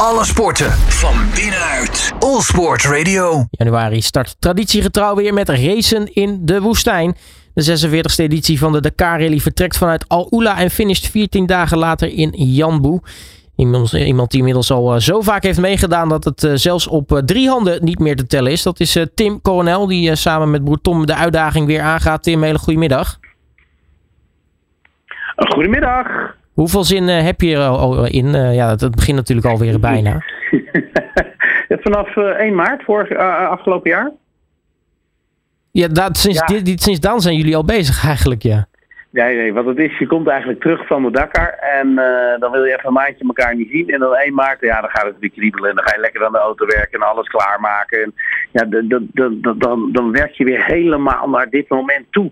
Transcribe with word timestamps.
Alle 0.00 0.24
sporten 0.24 0.70
van 0.72 1.14
binnenuit. 1.34 2.12
All 2.18 2.40
Sport 2.40 2.84
Radio. 2.84 3.46
Januari 3.50 4.00
start 4.00 4.36
traditiegetrouw 4.40 5.14
weer 5.14 5.34
met 5.34 5.48
racen 5.48 6.14
in 6.14 6.38
de 6.42 6.60
woestijn. 6.60 7.16
De 7.54 7.88
46e 7.88 8.16
editie 8.16 8.58
van 8.58 8.72
de 8.72 8.80
Dakar 8.80 9.20
Rally 9.20 9.38
vertrekt 9.38 9.76
vanuit 9.76 10.08
Al 10.08 10.26
Ula 10.30 10.58
en 10.58 10.70
finisht 10.70 11.10
14 11.10 11.46
dagen 11.46 11.78
later 11.78 12.08
in. 12.08 12.34
Iemand, 13.56 13.92
iemand 13.92 14.30
die 14.30 14.38
inmiddels 14.38 14.70
al 14.70 14.94
eh, 14.94 15.00
zo 15.00 15.20
vaak 15.20 15.42
heeft 15.42 15.60
meegedaan 15.60 16.08
dat 16.08 16.24
het 16.24 16.44
eh, 16.44 16.52
zelfs 16.54 16.86
op 16.86 17.12
eh, 17.12 17.18
drie 17.18 17.48
handen 17.48 17.84
niet 17.84 17.98
meer 17.98 18.16
te 18.16 18.26
tellen 18.26 18.52
is. 18.52 18.62
Dat 18.62 18.80
is 18.80 18.98
Tim 19.14 19.40
Coronel, 19.42 19.86
die 19.86 20.14
samen 20.14 20.50
met 20.50 20.64
broer 20.64 20.80
Tom 20.80 21.06
de 21.06 21.14
uitdaging 21.14 21.66
weer 21.66 21.80
aangaat. 21.80 22.22
Tim, 22.22 22.42
hele 22.42 22.58
goedemiddag. 22.58 23.18
Goedemiddag. 25.36 26.34
Hoeveel 26.56 26.84
zin 26.84 27.08
heb 27.08 27.40
je 27.40 27.54
er 27.54 27.60
al 27.60 28.06
in? 28.06 28.32
ja, 28.32 28.70
het 28.70 28.94
begint 28.94 29.16
natuurlijk 29.16 29.46
alweer 29.46 29.80
bijna. 29.80 30.22
vanaf 31.86 32.16
1 32.16 32.54
maart, 32.54 32.82
vorig, 32.82 33.16
afgelopen 33.16 33.90
jaar. 33.90 34.10
Ja, 35.70 35.88
dat, 35.88 36.16
sinds, 36.16 36.42
ja. 36.46 36.60
Dit, 36.62 36.82
sinds 36.82 37.00
dan 37.00 37.20
zijn 37.20 37.36
jullie 37.36 37.56
al 37.56 37.64
bezig 37.64 38.04
eigenlijk, 38.06 38.42
ja. 38.42 38.66
Nee, 39.10 39.36
nee, 39.36 39.52
wat 39.52 39.64
het 39.64 39.78
is, 39.78 39.98
je 39.98 40.06
komt 40.06 40.28
eigenlijk 40.28 40.60
terug 40.60 40.86
van 40.86 41.02
de 41.02 41.10
Dakar 41.10 41.48
en 41.48 41.88
uh, 41.88 42.38
dan 42.38 42.50
wil 42.50 42.64
je 42.64 42.72
even 42.72 42.86
een 42.86 42.92
maandje 42.92 43.24
elkaar 43.26 43.56
niet 43.56 43.70
zien. 43.70 43.88
En 43.88 43.98
dan 43.98 44.14
1 44.14 44.34
maart, 44.34 44.60
ja, 44.60 44.80
dan 44.80 44.90
gaat 44.90 45.04
het 45.04 45.18
weer 45.18 45.30
kriebelen 45.30 45.70
en 45.70 45.76
dan 45.76 45.84
ga 45.84 45.94
je 45.94 46.00
lekker 46.00 46.24
aan 46.24 46.32
de 46.32 46.38
auto 46.38 46.66
werken 46.66 47.00
en 47.00 47.08
alles 47.08 47.28
klaarmaken. 47.28 48.02
En 48.02 48.14
ja, 48.52 48.64
dan, 48.64 49.08
dan, 49.58 49.92
dan 49.92 50.12
werk 50.12 50.32
je 50.32 50.44
weer 50.44 50.64
helemaal 50.64 51.28
naar 51.28 51.50
dit 51.50 51.68
moment 51.68 52.06
toe. 52.10 52.30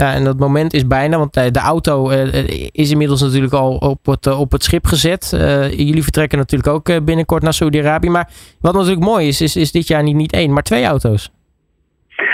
Ja, 0.00 0.14
en 0.14 0.24
dat 0.24 0.38
moment 0.38 0.72
is 0.72 0.86
bijna, 0.86 1.18
want 1.18 1.32
de 1.34 1.58
auto 1.58 2.10
uh, 2.10 2.68
is 2.70 2.90
inmiddels 2.90 3.20
natuurlijk 3.20 3.52
al 3.52 3.76
op 3.76 4.06
het, 4.06 4.26
op 4.26 4.52
het 4.52 4.64
schip 4.64 4.86
gezet. 4.86 5.28
Jullie 5.70 6.02
vertrekken 6.02 6.38
natuurlijk 6.38 6.70
ook 6.70 7.04
binnenkort 7.04 7.42
naar 7.42 7.54
Saudi-Arabië. 7.54 8.10
Maar 8.10 8.30
wat 8.60 8.74
natuurlijk 8.74 9.02
mooi 9.02 9.28
is, 9.28 9.40
is, 9.40 9.56
is 9.56 9.72
dit 9.72 9.86
jaar 9.86 10.02
niet, 10.02 10.16
niet 10.16 10.32
één, 10.32 10.52
maar 10.52 10.62
twee 10.62 10.84
auto's. 10.84 11.30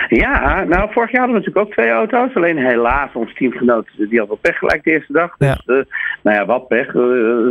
Ja, 0.08 0.64
nou, 0.64 0.92
vorig 0.92 1.10
jaar 1.10 1.20
hadden 1.20 1.40
we 1.40 1.46
natuurlijk 1.46 1.66
ook 1.66 1.72
twee 1.72 1.90
auto's. 1.90 2.34
Alleen 2.34 2.58
helaas, 2.58 3.12
ons 3.12 3.34
teamgenoot 3.34 3.86
die 3.96 4.18
had 4.18 4.28
wel 4.28 4.38
pech 4.40 4.58
gelijk 4.58 4.84
de 4.84 4.90
eerste 4.90 5.12
dag. 5.12 5.36
Dus, 5.36 5.48
ja. 5.48 5.74
Uh, 5.74 5.84
nou 6.22 6.36
ja, 6.36 6.46
wat 6.46 6.68
pech. 6.68 6.86
Uh, 6.86 6.92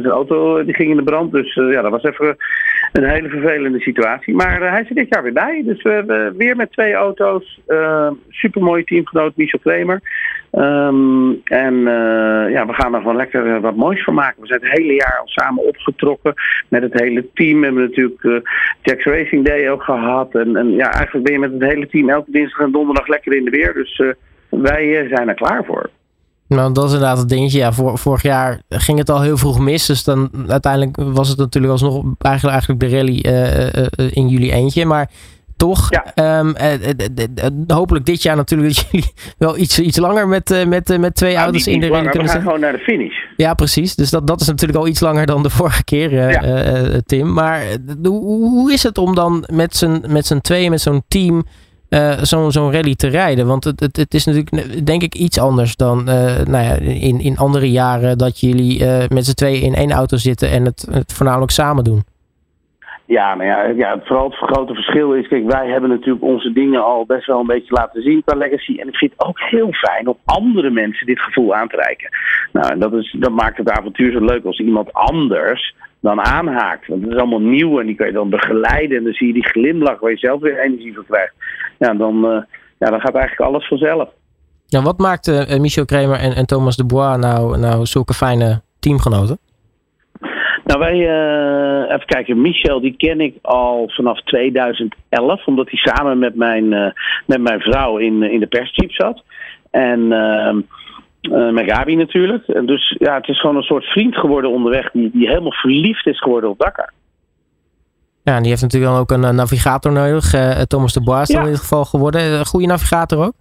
de 0.03 0.09
auto 0.09 0.63
die 0.63 0.75
ging 0.75 0.89
in 0.89 0.97
de 0.97 1.03
brand. 1.03 1.31
Dus 1.31 1.55
uh, 1.55 1.71
ja, 1.71 1.81
dat 1.81 1.91
was 1.91 2.03
even 2.03 2.37
een 2.91 3.09
hele 3.09 3.29
vervelende 3.29 3.79
situatie. 3.79 4.35
Maar 4.35 4.71
hij 4.71 4.85
zit 4.85 4.97
dit 4.97 5.07
jaar 5.09 5.23
weer 5.23 5.33
bij. 5.33 5.61
Dus 5.65 5.81
we 5.81 5.89
hebben 5.89 6.37
weer 6.37 6.55
met 6.55 6.71
twee 6.71 6.93
auto's. 6.93 7.61
supermooie 8.29 8.83
teamgenoot 8.83 9.35
Michel 9.35 9.59
Klemer. 9.59 10.01
Um, 10.57 11.41
en 11.43 11.75
ja, 12.51 12.65
we 12.65 12.73
gaan 12.73 12.93
er 12.93 13.01
gewoon 13.01 13.15
lekker 13.15 13.61
wat 13.61 13.75
moois 13.75 14.03
van 14.03 14.13
maken. 14.13 14.41
We 14.41 14.47
zijn 14.47 14.61
het 14.63 14.77
hele 14.77 14.93
jaar 14.93 15.17
al 15.19 15.27
samen 15.27 15.67
opgetrokken 15.67 16.33
met 16.69 16.81
het 16.81 16.93
hele 16.93 17.25
team. 17.33 17.59
We 17.59 17.65
hebben 17.65 17.83
natuurlijk 17.83 18.23
uh, 18.23 18.39
Jack's 18.81 19.05
Racing 19.05 19.45
Day 19.45 19.69
ook 19.69 19.83
gehad. 19.83 20.35
En, 20.35 20.55
en 20.55 20.71
ja, 20.71 20.91
eigenlijk 20.91 21.25
ben 21.25 21.33
je 21.33 21.39
met 21.39 21.51
het 21.51 21.71
hele 21.71 21.87
team 21.87 22.09
elke 22.09 22.31
dinsdag 22.31 22.65
en 22.65 22.71
donderdag 22.71 23.07
lekker 23.07 23.35
in 23.35 23.43
de 23.45 23.51
weer. 23.51 23.73
Dus 23.73 24.03
wij 24.49 25.07
zijn 25.09 25.29
er 25.29 25.35
klaar 25.35 25.65
voor. 25.65 25.89
Nou, 26.47 26.73
dat 26.73 26.83
is 26.83 26.93
inderdaad 26.93 27.17
het 27.17 27.29
dingetje. 27.29 27.59
Ja, 27.59 27.71
vorig 27.73 28.21
jaar 28.21 28.61
ging 28.69 28.97
het 28.97 29.09
al 29.09 29.21
heel 29.21 29.37
vroeg 29.37 29.59
mis. 29.59 29.85
Dus 29.85 30.03
dan 30.03 30.29
uiteindelijk 30.47 30.97
was 30.97 31.29
het 31.29 31.37
natuurlijk 31.37 31.71
alsnog 31.71 32.03
eigenlijk, 32.19 32.53
eigenlijk 32.53 32.79
de 32.79 32.89
rally 32.89 33.19
in 34.11 34.27
jullie 34.27 34.51
eentje. 34.51 34.85
Maar 34.85 35.09
toch, 35.57 35.89
ja. 36.13 36.39
um, 36.39 36.55
hopelijk 37.67 38.05
dit 38.05 38.21
jaar 38.21 38.35
natuurlijk 38.35 38.75
dat 38.75 38.87
jullie 38.91 39.11
wel 39.37 39.57
iets, 39.57 39.79
iets 39.79 39.97
langer 39.97 40.27
met, 40.27 40.65
met, 40.67 40.97
met 40.99 41.15
twee 41.15 41.33
nou, 41.33 41.43
auto's 41.43 41.67
in 41.67 41.79
de 41.79 41.87
rally 41.87 42.09
kunnen 42.09 42.11
zijn. 42.11 42.23
We 42.23 42.29
gaan 42.29 42.41
gewoon 42.41 42.59
naar 42.59 42.71
de 42.71 42.83
finish. 42.83 43.15
Ja, 43.35 43.53
precies. 43.53 43.95
Dus 43.95 44.09
dat, 44.09 44.27
dat 44.27 44.41
is 44.41 44.47
natuurlijk 44.47 44.79
al 44.79 44.87
iets 44.87 44.99
langer 44.99 45.25
dan 45.25 45.43
de 45.43 45.49
vorige 45.59 45.83
keer, 45.83 46.13
ja. 46.13 47.01
Tim. 47.05 47.33
Maar 47.33 47.63
hoe, 48.03 48.49
hoe 48.49 48.73
is 48.73 48.83
het 48.83 48.97
om 48.97 49.15
dan 49.15 49.47
met 49.51 49.75
z'n, 49.75 50.03
met 50.07 50.25
z'n 50.25 50.39
tweeën, 50.39 50.69
met 50.69 50.81
zo'n 50.81 51.03
team 51.07 51.45
uh, 51.89 52.13
zo'n 52.21 52.51
zo'n 52.51 52.71
rally 52.71 52.95
te 52.95 53.07
rijden. 53.07 53.47
Want 53.47 53.63
het, 53.63 53.79
het, 53.79 53.97
het 53.97 54.13
is 54.13 54.25
natuurlijk, 54.25 54.85
denk 54.85 55.01
ik, 55.01 55.15
iets 55.15 55.39
anders 55.39 55.75
dan 55.75 55.99
uh, 55.99 56.15
nou 56.45 56.63
ja, 56.63 56.73
in, 56.75 57.19
in 57.19 57.37
andere 57.37 57.71
jaren 57.71 58.17
dat 58.17 58.39
jullie 58.39 58.79
uh, 58.79 59.03
met 59.07 59.25
z'n 59.25 59.33
tweeën 59.33 59.61
in 59.61 59.75
één 59.75 59.91
auto 59.91 60.17
zitten 60.17 60.49
en 60.49 60.65
het, 60.65 60.87
het 60.91 61.13
voornamelijk 61.13 61.51
samen 61.51 61.83
doen. 61.83 62.03
Ja, 63.07 63.35
nou 63.35 63.75
ja, 63.77 63.99
vooral 64.03 64.29
het 64.29 64.35
grote 64.35 64.73
verschil 64.73 65.13
is, 65.13 65.27
kijk, 65.27 65.51
wij 65.51 65.67
hebben 65.69 65.89
natuurlijk 65.89 66.23
onze 66.23 66.51
dingen 66.51 66.83
al 66.83 67.05
best 67.05 67.25
wel 67.25 67.39
een 67.39 67.47
beetje 67.47 67.73
laten 67.73 68.01
zien 68.01 68.23
qua 68.25 68.35
legacy. 68.35 68.77
En 68.79 68.87
ik 68.87 68.95
vind 68.95 69.11
het 69.11 69.27
ook 69.27 69.39
heel 69.39 69.71
fijn 69.71 70.07
om 70.07 70.17
andere 70.25 70.69
mensen 70.69 71.05
dit 71.05 71.19
gevoel 71.19 71.55
aan 71.55 71.67
te 71.67 71.75
reiken. 71.75 72.09
Nou, 72.51 72.79
dat, 72.79 72.93
is, 72.93 73.15
dat 73.19 73.31
maakt 73.31 73.57
het 73.57 73.69
avontuur 73.69 74.11
zo 74.11 74.19
leuk 74.19 74.45
als 74.45 74.59
iemand 74.59 74.93
anders 74.93 75.75
dan 75.99 76.21
aanhaakt. 76.21 76.87
Want 76.87 77.01
het 77.01 77.11
is 77.11 77.17
allemaal 77.17 77.41
nieuw 77.41 77.79
en 77.79 77.85
die 77.85 77.95
kan 77.95 78.07
je 78.07 78.13
dan 78.13 78.29
begeleiden. 78.29 78.97
En 78.97 79.03
dan 79.03 79.13
zie 79.13 79.27
je 79.27 79.33
die 79.33 79.49
glimlach 79.49 79.99
waar 79.99 80.11
je 80.11 80.17
zelf 80.17 80.41
weer 80.41 80.59
energie 80.59 80.93
van 80.93 81.05
krijgt. 81.05 81.33
Ja, 81.77 81.93
dan, 81.93 82.15
uh, 82.15 82.41
ja, 82.79 82.89
dan 82.89 83.01
gaat 83.01 83.15
eigenlijk 83.15 83.51
alles 83.51 83.67
vanzelf. 83.67 84.09
Ja, 84.65 84.81
wat 84.81 84.97
maakt 84.97 85.27
uh, 85.27 85.57
Michel 85.59 85.85
Kramer 85.85 86.19
en, 86.19 86.35
en 86.35 86.45
Thomas 86.45 86.75
de 86.75 86.85
Bois 86.85 87.17
nou, 87.17 87.57
nou 87.57 87.85
zulke 87.85 88.13
fijne 88.13 88.61
teamgenoten? 88.79 89.37
Nou, 90.65 90.79
wij, 90.79 90.95
uh, 90.95 91.93
even 91.93 92.05
kijken, 92.05 92.41
Michel 92.41 92.81
die 92.81 92.95
ken 92.97 93.21
ik 93.21 93.35
al 93.41 93.89
vanaf 93.89 94.21
2011, 94.21 95.45
omdat 95.45 95.69
hij 95.69 95.79
samen 95.79 96.19
met 96.19 96.35
mijn, 96.35 96.93
met 97.25 97.41
mijn 97.41 97.59
vrouw 97.59 97.97
in, 97.97 98.23
in 98.23 98.39
de 98.39 98.47
persjeep 98.47 98.91
zat. 98.91 99.23
En 99.71 100.11
ehm, 100.11 100.57
uh, 101.21 101.51
met 101.51 101.71
Gabi 101.71 101.95
natuurlijk. 101.95 102.47
En 102.47 102.65
dus 102.65 102.95
ja, 102.99 103.15
het 103.15 103.27
is 103.27 103.39
gewoon 103.39 103.55
een 103.55 103.63
soort 103.63 103.85
vriend 103.85 104.15
geworden 104.15 104.51
onderweg 104.51 104.91
die, 104.91 105.09
die 105.13 105.27
helemaal 105.27 105.51
verliefd 105.51 106.07
is 106.07 106.19
geworden 106.19 106.49
op 106.49 106.59
Dakar. 106.59 106.93
Ja, 108.23 108.35
en 108.35 108.41
die 108.41 108.49
heeft 108.49 108.61
natuurlijk 108.61 108.91
dan 108.91 109.01
ook 109.01 109.11
een 109.11 109.35
navigator 109.35 109.91
nodig. 109.91 110.31
Thomas 110.67 110.93
de 110.93 111.03
Bois 111.03 111.27
ja. 111.27 111.39
in 111.39 111.45
dit 111.45 111.59
geval 111.59 111.85
geworden. 111.85 112.21
Een 112.21 112.45
goede 112.45 112.67
navigator 112.67 113.25
ook? 113.25 113.33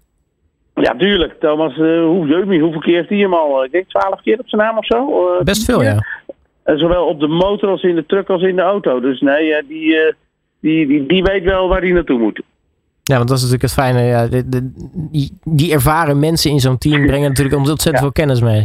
Ja, 0.74 0.94
tuurlijk. 0.96 1.40
Thomas, 1.40 1.74
hoe, 1.76 2.26
jeugd 2.26 2.60
hoeveel 2.60 2.80
keer 2.80 2.96
heeft 2.96 3.08
hij 3.08 3.18
hem 3.18 3.34
al? 3.34 3.64
Ik 3.64 3.72
denk 3.72 3.88
twaalf 3.88 4.20
keer 4.22 4.38
op 4.38 4.48
zijn 4.48 4.62
naam 4.62 4.78
of 4.78 4.86
zo. 4.86 5.22
Best 5.44 5.64
veel, 5.64 5.82
ja. 5.82 5.98
Zowel 6.64 7.06
op 7.06 7.20
de 7.20 7.28
motor 7.28 7.68
als 7.68 7.82
in 7.82 7.94
de 7.94 8.06
truck 8.06 8.28
als 8.28 8.42
in 8.42 8.56
de 8.56 8.62
auto. 8.62 9.00
Dus 9.00 9.20
nee, 9.20 9.62
die, 9.68 10.14
die, 10.60 10.86
die, 10.86 11.06
die 11.06 11.22
weet 11.22 11.44
wel 11.44 11.68
waar 11.68 11.80
hij 11.80 11.92
naartoe 11.92 12.18
moet. 12.18 12.42
Ja, 13.02 13.16
want 13.16 13.28
dat 13.28 13.38
is 13.38 13.44
natuurlijk 13.44 13.72
het 13.72 13.84
fijne. 13.84 14.02
Ja, 14.02 14.26
de, 14.26 14.72
die, 15.10 15.38
die, 15.44 15.72
ervaren 15.72 16.18
mensen 16.18 16.50
in 16.50 16.60
zo'n 16.60 16.78
team 16.78 17.06
brengen 17.06 17.28
natuurlijk 17.28 17.56
ontzettend 17.56 17.98
veel 17.98 18.12
kennis 18.12 18.40
mee. 18.40 18.62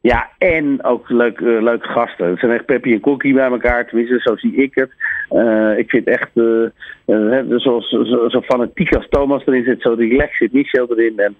Ja, 0.00 0.28
en 0.38 0.84
ook 0.84 1.08
leuk, 1.08 1.40
uh, 1.40 1.62
leuke 1.62 1.86
gasten. 1.86 2.30
Het 2.30 2.38
zijn 2.38 2.52
echt 2.52 2.64
Peppy 2.64 2.92
en 2.92 3.00
Cookie 3.00 3.34
bij 3.34 3.50
elkaar. 3.50 3.86
Tenminste, 3.86 4.20
zo 4.20 4.36
zie 4.36 4.54
ik 4.54 4.74
het. 4.74 4.90
Uh, 5.34 5.78
ik 5.78 5.90
vind 5.90 6.06
echt, 6.06 6.30
uh, 6.34 6.68
zoals, 7.56 7.88
zo, 7.88 8.28
zo, 8.28 8.40
fanatiek 8.40 8.94
als 8.94 9.06
Thomas 9.08 9.46
erin 9.46 9.64
zit, 9.64 9.82
zo 9.82 9.94
relaxed 9.98 10.36
zit 10.36 10.52
Michel 10.52 10.86
erin. 10.90 11.18
En 11.18 11.36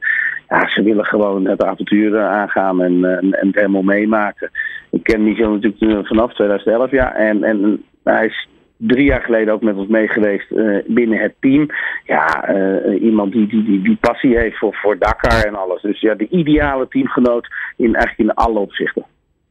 ja, 0.49 0.69
ze 0.69 0.83
willen 0.83 1.05
gewoon 1.05 1.47
het 1.47 1.65
avontuur 1.65 2.21
aangaan 2.21 2.83
en, 2.83 3.05
en, 3.05 3.33
en, 3.33 3.47
het 3.47 3.55
helemaal 3.55 3.83
meemaken. 3.83 4.51
Ik 4.91 5.03
ken 5.03 5.25
Michel 5.25 5.51
natuurlijk 5.51 6.07
vanaf 6.07 6.35
2011, 6.35 6.91
ja. 6.91 7.15
En, 7.15 7.45
en 7.45 7.85
hij 8.05 8.27
is 8.27 8.49
drie 8.77 9.05
jaar 9.05 9.23
geleden 9.23 9.55
ook 9.55 9.63
met 9.63 9.77
ons 9.77 9.89
meegeweest 9.89 10.49
binnen 10.87 11.19
het 11.19 11.35
team. 11.41 11.67
Ja, 12.05 12.55
iemand 13.01 13.33
die, 13.33 13.47
die, 13.47 13.65
die, 13.65 13.83
die 13.83 13.99
passie 14.01 14.39
heeft 14.39 14.59
voor, 14.59 14.75
voor 14.75 14.99
Dakar 14.99 15.45
en 15.45 15.55
alles. 15.55 15.83
Dus 15.83 16.01
ja, 16.01 16.15
de 16.15 16.29
ideale 16.29 16.89
teamgenoot 16.89 17.47
in 17.77 17.95
eigenlijk 17.95 18.31
in 18.31 18.35
alle 18.35 18.59
opzichten. 18.59 19.05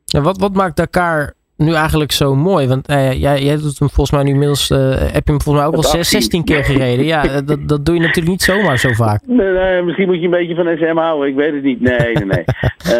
Ja, 0.05 0.21
wat, 0.21 0.37
wat 0.37 0.53
maakt 0.53 0.77
Dakar 0.77 1.33
nu 1.57 1.73
eigenlijk 1.73 2.11
zo 2.11 2.35
mooi? 2.35 2.67
Want 2.67 2.89
uh, 2.89 3.21
jij, 3.21 3.41
jij 3.41 3.55
doet 3.55 3.79
hem 3.79 3.89
volgens 3.89 4.11
mij 4.11 4.23
nu 4.23 4.29
inmiddels, 4.29 4.69
heb 4.69 5.25
je 5.25 5.31
hem 5.31 5.41
volgens 5.41 5.55
mij 5.55 5.65
ook 5.65 5.75
al 5.75 5.83
6, 5.83 6.09
16 6.09 6.43
keer 6.43 6.63
gereden. 6.63 7.05
Ja, 7.05 7.41
dat, 7.41 7.67
dat 7.67 7.85
doe 7.85 7.95
je 7.95 8.01
natuurlijk 8.01 8.27
niet 8.27 8.41
zomaar 8.41 8.77
zo 8.77 8.89
vaak. 8.89 9.21
Nee, 9.27 9.51
nee, 9.51 9.81
misschien 9.81 10.07
moet 10.07 10.19
je 10.19 10.23
een 10.23 10.29
beetje 10.29 10.55
van 10.55 10.77
SM 10.77 10.97
houden, 10.97 11.29
ik 11.29 11.35
weet 11.35 11.53
het 11.53 11.63
niet. 11.63 11.81
Nee, 11.81 12.13
nee, 12.13 12.25
nee. 12.25 12.45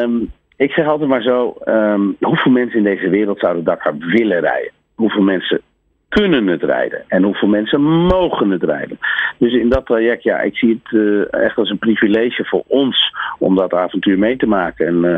um, 0.02 0.32
ik 0.66 0.72
zeg 0.72 0.88
altijd 0.88 1.10
maar 1.10 1.22
zo, 1.22 1.56
um, 1.66 2.16
hoeveel 2.20 2.52
mensen 2.52 2.78
in 2.78 2.84
deze 2.84 3.10
wereld 3.10 3.40
zouden 3.40 3.64
Dakar 3.64 3.98
willen 3.98 4.40
rijden? 4.40 4.72
Hoeveel 4.96 5.24
mensen 5.24 5.62
kunnen 6.14 6.48
het 6.48 6.64
rijden 6.64 7.04
en 7.08 7.24
hoeveel 7.24 7.48
mensen 7.48 7.82
mogen 7.82 8.50
het 8.50 8.64
rijden. 8.64 9.00
Dus 9.38 9.54
in 9.54 9.70
dat 9.70 9.86
traject, 9.86 10.24
ja, 10.24 10.40
ik 10.40 10.58
zie 10.58 10.82
het 10.84 10.92
uh, 10.92 11.34
echt 11.34 11.58
als 11.58 11.70
een 11.70 11.78
privilege 11.78 12.46
voor 12.46 12.64
ons 12.68 13.16
om 13.40 13.56
dat 13.56 13.74
avontuur 13.74 14.20
mee 14.20 14.38
te 14.38 14.48
maken. 14.48 14.88
En 14.88 14.96
uh, 14.96 15.18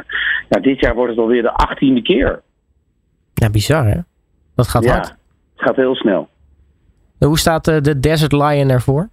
ja, 0.49 0.59
dit 0.59 0.79
jaar 0.79 0.95
wordt 0.95 1.11
het 1.11 1.19
alweer 1.19 1.41
de 1.41 1.53
achttiende 1.53 2.01
keer. 2.01 2.41
Ja, 3.35 3.49
bizar 3.49 3.85
hè? 3.85 3.99
Dat 4.55 4.67
gaat 4.67 4.83
ja, 4.83 4.91
hard. 4.91 5.07
Het 5.07 5.17
gaat 5.55 5.75
heel 5.75 5.95
snel. 5.95 6.29
Hoe 7.19 7.39
staat 7.39 7.67
uh, 7.67 7.81
de 7.81 7.99
Desert 7.99 8.31
Lion 8.31 8.69
ervoor? 8.69 9.09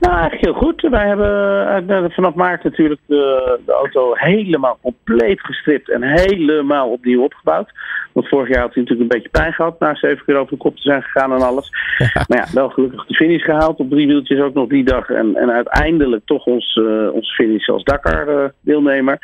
Nou, 0.00 0.14
eigenlijk 0.14 0.44
heel 0.44 0.68
goed. 0.68 0.80
Wij 0.80 1.06
hebben 1.06 2.10
vanaf 2.10 2.34
maart 2.34 2.64
natuurlijk 2.64 3.00
de, 3.06 3.58
de, 3.66 3.72
auto 3.72 4.12
helemaal 4.14 4.78
compleet 4.82 5.40
gestript 5.40 5.90
en 5.90 6.02
helemaal 6.02 6.88
opnieuw 6.88 7.22
opgebouwd. 7.22 7.72
Want 8.12 8.28
vorig 8.28 8.48
jaar 8.48 8.60
had 8.60 8.74
hij 8.74 8.82
natuurlijk 8.82 9.10
een 9.10 9.20
beetje 9.20 9.40
pijn 9.40 9.52
gehad 9.52 9.80
na 9.80 9.94
zeven 9.94 10.24
keer 10.24 10.36
over 10.36 10.52
de 10.52 10.56
kop 10.56 10.76
te 10.76 10.82
zijn 10.82 11.02
gegaan 11.02 11.32
en 11.32 11.42
alles. 11.42 11.70
Maar 12.28 12.38
ja, 12.38 12.46
wel 12.52 12.68
gelukkig 12.68 13.06
de 13.06 13.14
finish 13.14 13.44
gehaald 13.44 13.78
op 13.78 13.90
drie 13.90 14.06
wieltjes 14.06 14.40
ook 14.40 14.54
nog 14.54 14.68
die 14.68 14.84
dag. 14.84 15.08
En, 15.08 15.36
en 15.36 15.50
uiteindelijk 15.50 16.22
toch 16.24 16.44
ons, 16.44 16.76
uh, 16.76 17.12
ons 17.12 17.34
finish 17.34 17.68
als 17.68 17.84
Dakar-deelnemer. 17.84 19.18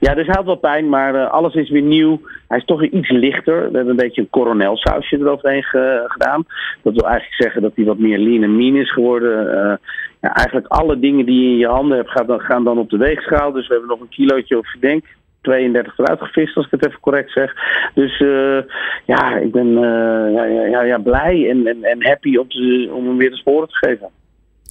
ja, 0.00 0.14
dus 0.14 0.26
hij 0.26 0.34
had 0.36 0.44
wel 0.44 0.56
pijn, 0.56 0.88
maar 0.88 1.26
alles 1.26 1.54
is 1.54 1.70
weer 1.70 1.82
nieuw. 1.82 2.20
Hij 2.48 2.58
is 2.58 2.64
toch 2.64 2.80
weer 2.80 2.92
iets 2.92 3.10
lichter. 3.10 3.56
We 3.56 3.76
hebben 3.76 3.88
een 3.88 3.96
beetje 3.96 4.20
een 4.20 4.30
coronelsausje 4.30 5.18
eroverheen 5.18 5.64
gedaan. 6.06 6.44
Dat 6.82 6.94
wil 6.94 7.08
eigenlijk 7.08 7.42
zeggen 7.42 7.62
dat 7.62 7.72
hij 7.74 7.84
wat 7.84 7.98
meer 7.98 8.18
lean 8.18 8.42
en 8.42 8.56
mean 8.56 8.76
is 8.76 8.92
geworden 8.92 9.80
ja, 10.22 10.34
eigenlijk 10.34 10.66
alle 10.66 10.98
dingen 10.98 11.26
die 11.26 11.42
je 11.44 11.50
in 11.50 11.56
je 11.56 11.66
handen 11.66 11.96
hebt 11.96 12.10
gaan 12.10 12.26
dan, 12.26 12.40
gaan 12.40 12.64
dan 12.64 12.78
op 12.78 12.90
de 12.90 12.96
weegschaal. 12.96 13.52
Dus 13.52 13.66
we 13.66 13.72
hebben 13.72 13.90
nog 13.90 14.00
een 14.00 14.16
kilootje 14.16 14.58
of 14.58 14.74
denk 14.80 15.04
32 15.40 15.98
eruit 15.98 16.20
gevist, 16.20 16.56
als 16.56 16.64
ik 16.64 16.70
het 16.70 16.86
even 16.86 17.00
correct 17.00 17.32
zeg. 17.32 17.54
Dus 17.94 18.20
uh, 18.20 18.60
ja, 19.06 19.36
ik 19.36 19.52
ben 19.52 19.66
uh, 19.66 20.32
ja, 20.34 20.44
ja, 20.44 20.82
ja, 20.82 20.98
blij 20.98 21.50
en, 21.50 21.66
en, 21.82 22.06
happy 22.06 22.36
om, 22.36 22.46
om 22.92 23.06
hem 23.06 23.16
weer 23.16 23.30
de 23.30 23.36
sporen 23.36 23.68
te 23.68 23.76
geven. 23.76 24.08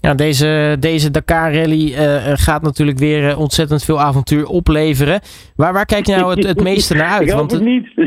Ja, 0.02 0.14
deze, 0.14 0.78
deze 0.80 1.12
Dakar 1.12 1.54
Rally 1.54 1.94
uh, 1.94 2.32
gaat 2.34 2.62
natuurlijk 2.62 2.98
weer 2.98 3.30
uh, 3.30 3.40
ontzettend 3.40 3.84
veel 3.84 4.02
avontuur 4.02 4.46
opleveren. 4.46 5.22
Waar, 5.56 5.74
waar 5.74 5.86
kijk 5.86 6.06
je 6.06 6.16
nou 6.16 6.36
het, 6.36 6.48
het 6.48 6.64
meeste 6.72 6.94
naar 6.96 7.10
uit? 7.10 7.22
Ik 7.22 7.30
hoop 7.30 7.50
het 7.50 7.64
niet. 7.64 7.88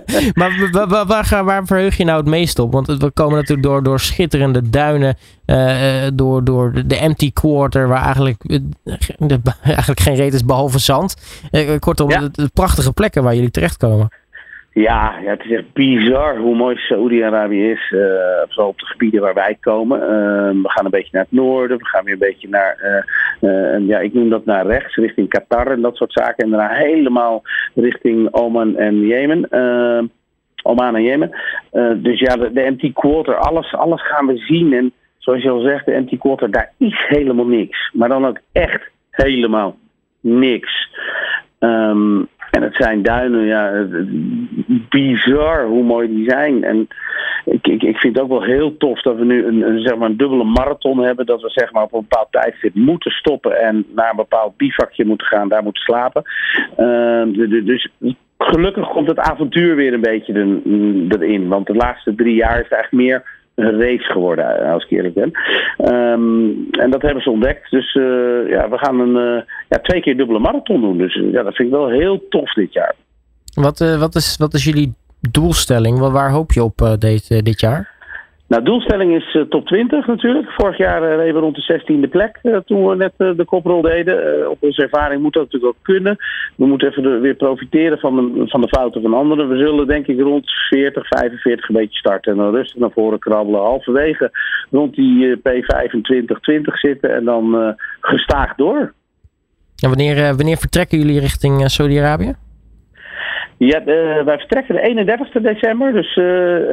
maar 0.38 0.68
waar, 0.70 1.06
waar, 1.06 1.44
waar, 1.44 1.66
verheug 1.66 1.96
je 1.96 2.04
nou 2.04 2.18
het 2.18 2.28
meest 2.28 2.58
op? 2.58 2.72
Want 2.72 2.86
we 2.86 3.10
komen 3.10 3.34
natuurlijk 3.34 3.68
door, 3.68 3.82
door 3.82 4.00
schitterende 4.00 4.70
duinen, 4.70 5.16
door, 6.14 6.44
door 6.44 6.82
de 6.86 6.96
empty 6.96 7.32
quarter, 7.32 7.88
waar 7.88 8.04
eigenlijk, 8.04 8.60
de, 9.18 9.40
eigenlijk 9.62 10.00
geen 10.00 10.14
reet 10.14 10.34
is 10.34 10.44
behalve 10.44 10.78
zand. 10.78 11.16
kortom, 11.78 12.10
ja. 12.10 12.20
de, 12.20 12.30
de 12.32 12.50
prachtige 12.54 12.92
plekken 12.92 13.22
waar 13.22 13.34
jullie 13.34 13.50
terechtkomen. 13.50 14.08
Ja, 14.72 15.18
ja, 15.22 15.30
het 15.30 15.44
is 15.44 15.50
echt 15.50 15.72
bizar 15.72 16.36
hoe 16.36 16.56
mooi 16.56 16.76
Saoedi-Arabië 16.76 17.70
is. 17.70 17.90
Uh, 17.90 18.00
vooral 18.48 18.68
op 18.68 18.78
de 18.78 18.86
gebieden 18.86 19.20
waar 19.20 19.34
wij 19.34 19.56
komen. 19.60 20.00
Uh, 20.00 20.62
we 20.62 20.70
gaan 20.70 20.84
een 20.84 20.90
beetje 20.90 21.10
naar 21.12 21.22
het 21.22 21.32
noorden. 21.32 21.78
We 21.78 21.86
gaan 21.86 22.04
weer 22.04 22.12
een 22.12 22.18
beetje 22.18 22.48
naar, 22.48 23.04
uh, 23.40 23.88
ja, 23.88 23.98
ik 23.98 24.14
noem 24.14 24.28
dat 24.28 24.44
naar 24.44 24.66
rechts, 24.66 24.96
richting 24.96 25.28
Qatar 25.28 25.66
en 25.66 25.80
dat 25.80 25.96
soort 25.96 26.12
zaken. 26.12 26.44
En 26.44 26.50
daarna 26.50 26.74
helemaal 26.74 27.42
richting 27.74 28.32
Oman 28.32 28.76
en 28.76 29.06
Jemen. 29.06 29.48
Oman 30.62 30.96
en 30.96 31.02
Jemen. 31.02 31.30
dus 32.02 32.18
ja, 32.18 32.36
de, 32.36 32.52
de 32.52 32.60
empty 32.60 32.92
quarter, 32.92 33.34
alles, 33.34 33.74
alles 33.74 34.06
gaan 34.06 34.26
we 34.26 34.36
zien. 34.36 34.72
En 34.72 34.92
zoals 35.18 35.42
je 35.42 35.50
al 35.50 35.60
zegt, 35.60 35.86
de 35.86 35.92
empty 35.92 36.18
quarter, 36.18 36.50
daar 36.50 36.72
is 36.78 37.04
helemaal 37.08 37.46
niks. 37.46 37.90
Maar 37.92 38.08
dan 38.08 38.26
ook 38.26 38.38
echt 38.52 38.90
helemaal 39.10 39.76
niks. 40.20 40.88
Um, 41.58 42.28
en 42.50 42.62
het 42.62 42.74
zijn 42.74 43.02
duinen, 43.02 43.44
ja, 43.44 43.86
bizar 44.88 45.66
hoe 45.66 45.82
mooi 45.82 46.08
die 46.08 46.30
zijn. 46.30 46.64
En 46.64 46.88
ik, 47.44 47.66
ik, 47.66 47.82
ik 47.82 47.96
vind 47.96 48.16
het 48.16 48.24
ook 48.24 48.30
wel 48.30 48.42
heel 48.42 48.76
tof 48.76 49.02
dat 49.02 49.16
we 49.16 49.24
nu 49.24 49.46
een, 49.46 49.80
zeg 49.80 49.96
maar 49.96 50.08
een 50.08 50.16
dubbele 50.16 50.44
marathon 50.44 50.98
hebben. 50.98 51.26
Dat 51.26 51.42
we 51.42 51.50
zeg 51.50 51.72
maar 51.72 51.82
op 51.82 51.92
een 51.92 52.06
bepaald 52.08 52.28
tijdstip 52.30 52.74
moeten 52.74 53.10
stoppen 53.10 53.60
en 53.60 53.86
naar 53.94 54.10
een 54.10 54.16
bepaald 54.16 54.56
bivakje 54.56 55.04
moeten 55.04 55.26
gaan, 55.26 55.48
daar 55.48 55.62
moeten 55.62 55.82
slapen. 55.82 56.22
Uh, 56.78 57.22
dus 57.64 57.88
gelukkig 58.38 58.88
komt 58.88 59.08
het 59.08 59.18
avontuur 59.18 59.76
weer 59.76 59.92
een 59.92 60.00
beetje 60.00 60.32
erin. 61.08 61.48
Want 61.48 61.66
de 61.66 61.74
laatste 61.74 62.14
drie 62.14 62.34
jaar 62.34 62.58
is 62.58 62.68
het 62.68 62.72
eigenlijk 62.72 62.92
meer 62.92 63.38
race 63.60 64.12
geworden, 64.12 64.72
als 64.72 64.84
ik 64.84 64.90
eerlijk 64.90 65.14
ben. 65.14 65.32
Um, 65.94 66.66
en 66.70 66.90
dat 66.90 67.02
hebben 67.02 67.22
ze 67.22 67.30
ontdekt. 67.30 67.70
Dus 67.70 67.94
uh, 67.94 68.04
ja, 68.48 68.68
we 68.68 68.78
gaan 68.78 69.00
een, 69.00 69.36
uh, 69.36 69.42
ja, 69.68 69.78
twee 69.82 70.00
keer 70.00 70.16
dubbele 70.16 70.38
marathon 70.38 70.80
doen. 70.80 70.98
Dus 70.98 71.14
ja, 71.14 71.42
dat 71.42 71.54
vind 71.54 71.68
ik 71.68 71.74
wel 71.74 71.88
heel 71.88 72.28
tof 72.28 72.52
dit 72.52 72.72
jaar. 72.72 72.94
Wat, 73.54 73.80
uh, 73.80 73.98
wat, 73.98 74.14
is, 74.14 74.36
wat 74.36 74.54
is 74.54 74.64
jullie 74.64 74.94
doelstelling? 75.30 75.98
Waar 75.98 76.30
hoop 76.30 76.52
je 76.52 76.62
op 76.62 76.96
dit, 76.98 77.44
dit 77.44 77.60
jaar? 77.60 77.98
Nou, 78.50 78.62
doelstelling 78.62 79.14
is 79.14 79.34
uh, 79.34 79.42
top 79.42 79.66
20 79.66 80.06
natuurlijk. 80.06 80.50
Vorig 80.50 80.76
jaar 80.76 81.02
uh, 81.02 81.16
reden 81.16 81.34
we 81.34 81.40
rond 81.40 81.56
de 81.56 81.80
16e 81.80 82.10
plek 82.10 82.38
uh, 82.42 82.56
toen 82.56 82.88
we 82.88 82.96
net 82.96 83.12
de 83.16 83.44
koprol 83.44 83.82
deden. 83.82 84.50
op 84.50 84.56
onze 84.60 84.82
ervaring 84.82 85.22
moet 85.22 85.32
dat 85.32 85.42
natuurlijk 85.42 85.72
ook 85.72 85.84
kunnen. 85.84 86.16
We 86.56 86.66
moeten 86.66 86.88
even 86.88 87.20
weer 87.20 87.34
profiteren 87.34 87.98
van 87.98 88.16
de, 88.16 88.48
van 88.48 88.60
de 88.60 88.68
fouten 88.68 89.02
van 89.02 89.14
anderen. 89.14 89.48
We 89.48 89.56
zullen 89.56 89.86
denk 89.86 90.06
ik 90.06 90.20
rond 90.20 90.50
40, 90.68 91.06
45 91.08 91.68
een 91.68 91.74
beetje 91.74 91.98
starten. 91.98 92.32
En 92.32 92.38
dan 92.38 92.54
rustig 92.54 92.80
naar 92.80 92.90
voren 92.90 93.18
krabbelen. 93.18 93.60
Halverwege 93.60 94.30
rond 94.70 94.94
die 94.94 95.36
P25, 95.36 96.40
20 96.40 96.78
zitten. 96.78 97.14
En 97.14 97.24
dan 97.24 97.76
gestaag 98.00 98.54
door. 98.54 98.92
En 99.82 99.88
wanneer, 99.88 100.36
wanneer 100.36 100.56
vertrekken 100.56 100.98
jullie 100.98 101.20
richting 101.20 101.70
Saudi-Arabië? 101.70 102.34
Ja, 103.66 103.80
uh, 103.80 104.22
wij 104.24 104.38
vertrekken 104.38 104.74
de 104.74 105.16
31ste 105.16 105.42
december, 105.42 105.92
dus 105.92 106.16
uh, 106.16 106.24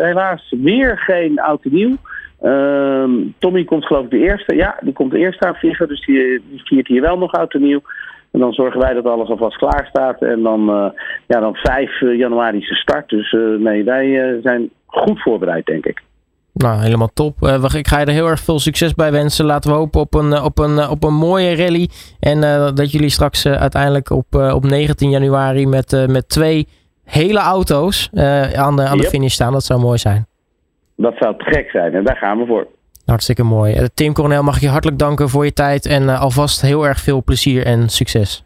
helaas 0.04 0.54
weer 0.58 0.98
geen 0.98 1.40
oud 1.40 1.64
nieuw. 1.64 1.96
Uh, 2.44 3.04
Tommy 3.38 3.64
komt 3.64 3.86
geloof 3.86 4.04
ik 4.04 4.10
de 4.10 4.18
eerste. 4.18 4.56
Ja, 4.56 4.78
die 4.82 4.94
komt 4.94 5.12
de 5.12 5.18
eerste 5.18 5.48
aan 5.48 5.56
vliegen, 5.56 5.88
dus 5.88 6.06
die, 6.06 6.42
die 6.50 6.62
viert 6.64 6.88
hier 6.88 7.02
wel 7.02 7.18
nog 7.18 7.32
oud 7.32 7.54
en 7.54 7.62
nieuw. 7.62 7.82
En 8.32 8.40
dan 8.40 8.54
zorgen 8.54 8.80
wij 8.80 8.94
dat 8.94 9.06
alles 9.06 9.30
alvast 9.30 9.58
klaar 9.58 9.86
staat. 9.90 10.22
En 10.22 10.42
dan, 10.42 10.70
uh, 10.70 10.90
ja, 11.28 11.40
dan 11.40 11.56
5 11.56 12.00
januari 12.00 12.58
is 12.58 12.70
de 12.70 12.76
start. 12.76 13.10
Dus 13.10 13.36
nee, 13.60 13.84
wij 13.84 14.40
zijn 14.44 14.70
goed 14.86 15.22
voorbereid, 15.22 15.66
denk 15.66 15.86
ik. 15.86 16.07
Nou, 16.62 16.82
helemaal 16.82 17.10
top. 17.14 17.42
Uh, 17.42 17.64
ik 17.74 17.88
ga 17.88 18.00
je 18.00 18.06
er 18.06 18.12
heel 18.12 18.28
erg 18.28 18.40
veel 18.40 18.60
succes 18.60 18.94
bij 18.94 19.12
wensen. 19.12 19.46
Laten 19.46 19.72
we 19.72 19.78
hopen 19.78 20.02
op 20.02 20.14
een, 20.14 20.42
op 20.42 20.60
een, 20.60 20.90
op 20.90 21.04
een 21.04 21.14
mooie 21.14 21.56
rally. 21.56 21.90
En 22.20 22.38
uh, 22.38 22.70
dat 22.74 22.92
jullie 22.92 23.10
straks 23.10 23.46
uh, 23.46 23.54
uiteindelijk 23.54 24.10
op, 24.10 24.36
op 24.36 24.64
19 24.64 25.10
januari 25.10 25.68
met, 25.68 26.08
met 26.08 26.30
twee 26.30 26.68
hele 27.04 27.40
auto's 27.40 28.10
aan, 28.56 28.76
de, 28.76 28.84
aan 28.84 28.98
de 28.98 29.08
finish 29.10 29.34
staan. 29.34 29.52
Dat 29.52 29.64
zou 29.64 29.80
mooi 29.80 29.98
zijn. 29.98 30.26
Dat 30.96 31.14
zou 31.20 31.38
te 31.38 31.44
gek 31.44 31.70
zijn 31.70 31.94
en 31.94 32.04
daar 32.04 32.18
gaan 32.18 32.38
we 32.38 32.46
voor. 32.46 32.68
Hartstikke 33.06 33.44
mooi. 33.44 33.88
Tim 33.94 34.14
Coronel, 34.14 34.44
mag 34.44 34.56
ik 34.56 34.62
je 34.62 34.70
hartelijk 34.70 35.00
danken 35.00 35.30
voor 35.30 35.46
je 35.46 35.54
tijd. 35.54 35.86
En 35.86 36.10
alvast 36.10 36.62
heel 36.62 36.88
erg 36.88 37.00
veel 37.00 37.24
plezier 37.24 37.66
en 37.66 37.90
succes. 37.90 38.44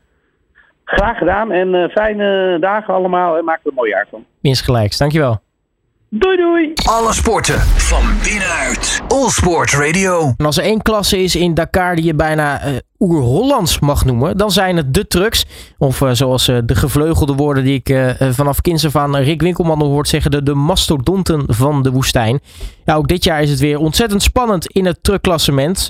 Graag 0.86 1.18
gedaan 1.18 1.52
en 1.52 1.90
fijne 1.90 2.58
dagen 2.60 2.94
allemaal. 2.94 3.38
En 3.38 3.46
maak 3.46 3.60
er 3.60 3.68
een 3.68 3.74
mooi 3.74 3.90
jaar 3.90 4.08
van. 4.10 4.26
Insgelijks. 4.42 4.98
Dankjewel. 4.98 5.40
Doei 6.14 6.38
doei. 6.38 6.74
Alle 6.90 7.14
sporten 7.14 7.60
van 7.60 8.04
binnenuit. 8.24 9.02
All 9.08 9.30
Sport 9.30 9.74
Radio. 9.74 10.34
En 10.38 10.46
als 10.46 10.58
er 10.58 10.64
één 10.64 10.82
klasse 10.82 11.24
is 11.24 11.36
in 11.36 11.54
Dakar 11.54 11.96
die 11.96 12.06
je 12.06 12.14
bijna 12.14 12.68
uh, 12.68 12.76
oer-Hollands 13.00 13.80
mag 13.80 14.06
noemen, 14.06 14.38
dan 14.38 14.52
zijn 14.52 14.78
het 14.78 14.94
de 14.94 15.08
trucks. 15.08 15.46
Of 15.78 16.02
uh, 16.02 16.10
zoals 16.12 16.48
uh, 16.48 16.58
de 16.66 16.76
gevleugelde 16.76 17.34
woorden 17.34 17.64
die 17.64 17.82
ik 17.84 18.16
vanaf 18.32 18.62
kinds 18.62 18.86
af 18.86 18.96
aan 18.96 19.16
Rick 19.16 19.42
Winkelman 19.42 19.82
hoort 19.82 20.08
zeggen, 20.08 20.32
de, 20.32 20.44
de 20.44 20.54
mastodonten 20.54 21.44
van 21.48 21.84
de 21.84 21.92
woestijn. 21.92 22.40
Ja, 22.86 22.96
ook 22.96 23.08
dit 23.08 23.24
jaar 23.24 23.42
is 23.42 23.50
het 23.50 23.60
weer 23.60 23.78
ontzettend 23.78 24.24
spannend 24.24 24.68
in 24.68 24.86
het 24.86 25.04
truckklassement 25.04 25.90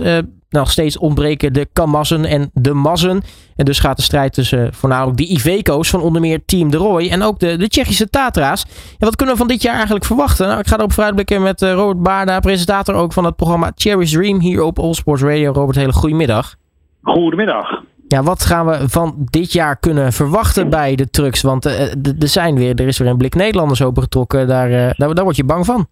nog 0.52 0.72
steeds 0.72 0.98
ontbreken 0.98 1.54
de 1.54 1.68
Kamassen 1.74 2.26
en 2.26 2.50
de 2.54 2.74
Massen. 2.74 3.22
En 3.56 3.66
dus 3.66 3.80
gaat 3.80 3.98
de 3.98 4.04
strijd 4.04 4.34
tussen 4.34 4.74
voornamelijk 4.74 5.18
de 5.18 5.28
Iveco's 5.28 5.90
van 5.90 6.02
onder 6.02 6.22
meer 6.22 6.46
Team 6.46 6.72
de 6.72 6.78
Roy 6.78 7.08
en 7.08 7.24
ook 7.24 7.40
de, 7.40 7.58
de 7.58 7.68
Tsjechische 7.68 8.10
Tatra's. 8.10 8.66
En 9.00 9.06
wat 9.06 9.16
kunnen 9.16 9.36
we 9.36 9.42
van 9.42 9.50
dit 9.50 9.62
jaar 9.62 9.76
eigenlijk 9.76 10.06
verwachten? 10.06 10.48
Nou, 10.48 10.60
ik 10.60 10.68
ga 10.68 10.78
erop 10.78 10.94
vooruitblikken 10.94 11.42
met 11.42 11.62
uh, 11.62 11.74
Robert 11.74 12.04
Baarda, 12.04 12.40
presentator 12.40 12.96
ook 12.96 13.14
van 13.14 13.26
het 13.26 13.36
programma 13.36 13.72
Cherry's 13.76 14.12
Dream 14.12 14.40
hier 14.40 14.62
op 14.62 14.80
All 14.80 14.94
Sports 14.94 15.24
Radio. 15.24 15.52
Robert, 15.52 15.78
hele 15.78 15.94
goedemiddag. 15.94 16.56
Goedemiddag. 17.02 17.82
Ja, 18.08 18.24
wat 18.24 18.46
gaan 18.46 18.66
we 18.66 18.90
van 18.90 19.16
dit 19.30 19.54
jaar 19.54 19.78
kunnen 19.78 20.14
verwachten 20.14 20.70
bij 20.70 20.96
de 20.96 21.10
trucks? 21.10 21.42
Want 21.42 21.66
uh, 21.66 21.82
er, 21.92 22.28
zijn 22.28 22.56
weer, 22.56 22.76
er 22.76 22.88
is 22.88 22.98
weer 22.98 23.08
een 23.08 23.18
blik 23.18 23.36
Nederlanders 23.36 23.82
opengetrokken. 23.82 24.48
Daar, 24.48 24.72
uh, 24.72 24.90
daar, 24.96 25.14
daar 25.14 25.24
word 25.24 25.36
je 25.36 25.44
bang 25.44 25.66
van. 25.66 25.88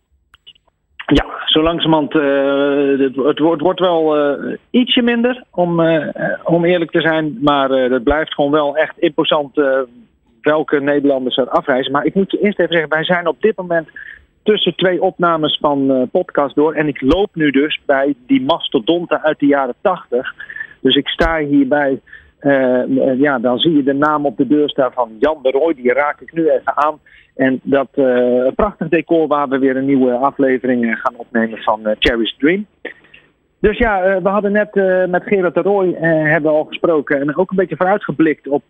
Ja, 1.06 1.26
zo 1.52 1.62
langzamerhand, 1.62 2.16
uh, 2.16 3.06
het, 3.06 3.16
het, 3.16 3.40
wordt, 3.40 3.62
wordt 3.62 3.80
wel 3.80 4.18
uh, 4.18 4.56
ietsje 4.70 5.02
minder, 5.02 5.44
om, 5.52 5.80
uh, 5.80 6.08
om 6.44 6.66
eerlijk 6.66 6.92
te 6.92 7.02
zijn. 7.02 7.38
Maar 7.42 7.70
het 7.70 8.04
blijft 8.04 8.34
gewoon 8.34 8.52
wel 8.52 8.78
echt 8.78 8.98
imposant 8.98 9.62
welke 10.42 10.80
Nederlanders 10.80 11.38
er 11.38 11.50
afreizen. 11.50 11.92
Maar 11.92 12.06
ik 12.06 12.16
moet 12.16 12.42
eerst 12.42 12.60
even 12.60 12.72
zeggen, 12.72 12.90
wij 12.90 13.04
zijn 13.04 13.28
op 13.28 13.42
dit 13.42 13.58
moment 13.58 13.88
tussen 14.44 14.76
twee 14.76 15.02
opnames 15.02 15.58
van 15.62 16.10
podcast 16.12 16.56
door. 16.56 16.74
En 16.74 16.88
ik 16.88 17.02
loop 17.02 17.30
nu 17.34 17.52
dus 17.52 17.80
bij 17.86 18.16
die 18.28 18.42
mastodonten 18.42 19.22
uit 19.22 19.40
de 19.40 19.46
jaren 19.46 19.76
tachtig. 19.82 20.34
Dus 20.82 20.96
ik 20.96 21.08
sta 21.08 21.38
hierbij, 22.42 23.16
ja, 23.18 23.40
dan 23.40 23.60
zie 23.60 23.76
je 23.76 23.84
de 23.84 23.94
naam 23.94 24.26
op 24.26 24.38
de 24.38 24.48
deur 24.48 24.70
staan 24.70 24.92
van 24.92 25.10
Jan 25.20 25.40
de 25.42 25.50
Rooij. 25.50 25.74
Die 25.74 25.94
raak 25.94 26.22
ik 26.22 26.34
nu 26.34 26.50
even 26.50 26.78
aan. 26.78 27.00
En 27.36 27.60
dat 27.64 27.88
uh, 27.96 28.48
prachtig 28.56 28.90
decor 28.90 29.28
waar 29.28 29.50
we 29.50 29.60
weer 29.60 29.78
een 29.78 29.86
nieuwe 29.86 30.12
aflevering 30.12 31.00
gaan 31.00 31.16
opnemen 31.16 31.58
van 31.58 31.80
Cherry's 32.00 32.36
Dream. 32.38 32.66
Dus 33.60 33.78
ja, 33.78 34.22
we 34.22 34.30
hadden 34.30 34.52
net 34.52 34.76
met 35.10 35.24
Gerard 35.24 35.54
de 35.54 35.62
Rooij 35.62 35.92
hebben 36.30 36.52
al 36.52 36.64
gesproken 36.64 37.20
en 37.20 37.36
ook 37.36 37.50
een 37.50 37.58
beetje 37.58 37.76
vooruitgeblikt 37.76 38.48
op, 38.48 38.64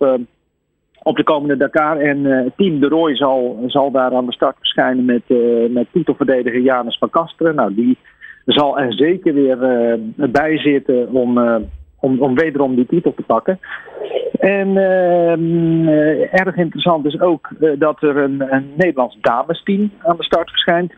op 1.04 1.16
de 1.16 1.24
komende 1.24 1.58
Dakar. 1.58 1.98
En 1.98 2.52
Team 2.58 2.80
de 2.80 2.88
Rooij 2.88 3.16
zal, 3.16 3.64
zal 3.68 3.92
daar 3.92 4.14
aan 4.14 4.26
de 4.26 4.34
start 4.34 4.56
verschijnen 4.58 5.06
met, 5.06 5.24
met 5.72 5.88
titelverdediger 5.92 6.62
Janus 6.62 6.98
van 6.98 7.10
Kasteren. 7.10 7.56
Nou, 7.56 7.76
die 7.76 7.98
zal 8.46 8.80
er 8.80 8.94
zeker 8.94 9.34
weer 9.34 9.58
bij 10.16 10.58
zitten 10.58 11.12
om, 11.12 11.40
om, 12.00 12.22
om 12.22 12.36
wederom 12.36 12.76
die 12.76 12.86
titel 12.86 13.14
te 13.14 13.22
pakken. 13.22 13.60
En 14.40 14.78
ehm, 14.78 15.88
erg 16.32 16.56
interessant 16.56 17.06
is 17.06 17.22
ook 17.22 17.50
dat 17.78 18.04
er 18.04 18.18
een, 18.18 18.54
een 18.54 18.74
Nederlands 18.76 19.18
damesteam 19.22 19.92
aan 20.00 20.18
de 20.18 20.24
start 20.24 20.50
verschijnt. 20.50 20.94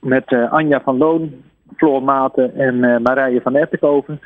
Met 0.00 0.32
Anja 0.50 0.80
van 0.80 0.98
Loon, 0.98 1.32
Floor 1.76 2.02
Maten 2.02 2.54
en 2.54 3.02
Marije 3.02 3.40
van 3.40 3.56
Ertekoven. 3.56 4.20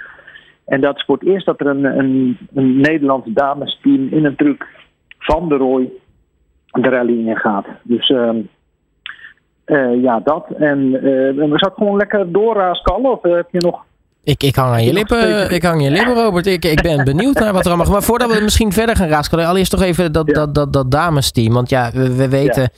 En 0.65 0.81
dat 0.81 0.97
is 0.97 1.05
voor 1.05 1.19
het 1.19 1.29
eerst 1.29 1.47
dat 1.47 1.61
er 1.61 1.67
een, 1.67 1.85
een, 1.85 2.39
een 2.55 2.81
Nederlands 2.81 3.27
damesteam 3.29 4.09
in 4.11 4.25
een 4.25 4.37
truck 4.37 4.67
van 5.19 5.49
de 5.49 5.57
Roy 5.57 5.91
de 6.83 6.89
rally 6.89 7.29
in 7.29 7.37
gaat. 7.37 7.67
Dus 7.83 8.09
uh, 8.09 10.03
ja, 10.03 10.21
dat. 10.21 10.47
En 10.51 10.79
uh, 10.79 11.01
we 11.33 11.35
zouden 11.37 11.73
gewoon 11.75 11.97
lekker 11.97 12.33
doorraaskallen 12.33 13.11
of 13.11 13.23
heb 13.23 13.49
je 13.51 13.61
nog... 13.61 13.85
Ik, 14.27 14.43
ik 14.43 14.57
hang 14.57 14.73
aan 14.73 14.85
je 14.85 14.93
lippen, 14.93 15.51
ik 15.51 15.63
hang 15.63 15.83
je 15.83 15.91
lippen, 15.91 16.15
Robert. 16.15 16.47
Ik, 16.47 16.65
ik 16.65 16.83
ben 16.83 17.05
benieuwd 17.05 17.39
naar 17.39 17.53
wat 17.53 17.65
er 17.65 17.73
allemaal... 17.73 17.93
Maar 17.93 18.03
voordat 18.03 18.33
we 18.33 18.41
misschien 18.41 18.73
verder 18.73 18.97
gaan 18.97 19.09
raaskallen, 19.09 19.47
allereerst 19.47 19.71
toch 19.71 19.83
even 19.83 20.13
dat, 20.13 20.27
ja. 20.27 20.33
dat, 20.33 20.55
dat, 20.55 20.73
dat 20.73 20.91
damesteam. 20.91 21.53
Want 21.53 21.71
ja, 21.71 21.91
we, 21.93 22.15
we 22.15 22.29
weten... 22.29 22.63
Ja 22.63 22.69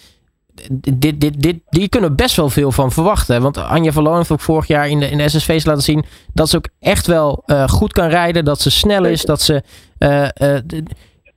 dit, 0.95 1.21
dit, 1.21 1.43
dit, 1.43 1.57
die 1.69 1.89
kunnen 1.89 2.17
best 2.17 2.37
wel 2.37 2.51
veel 2.51 2.73
van 2.73 2.93
verwachten. 2.93 3.43
Want 3.43 3.57
Anja 3.57 3.93
van 3.93 4.03
Loon 4.03 4.17
heeft 4.17 4.31
ook 4.31 4.41
vorig 4.41 4.67
jaar 4.67 4.89
in 4.89 5.01
de, 5.01 5.11
in 5.11 5.19
de 5.19 5.29
SSV's 5.29 5.65
laten 5.65 5.83
zien 5.83 6.05
dat 6.33 6.49
ze 6.49 6.57
ook 6.57 6.69
echt 6.81 7.07
wel 7.07 7.43
uh, 7.47 7.69
goed 7.69 7.93
kan 7.93 8.09
rijden. 8.09 8.45
Dat 8.45 8.61
ze 8.61 8.71
snel 8.71 9.05
is. 9.05 9.23
Dat 9.23 9.43
ze 9.43 9.63
uh, 9.99 10.29
uh, 10.43 10.59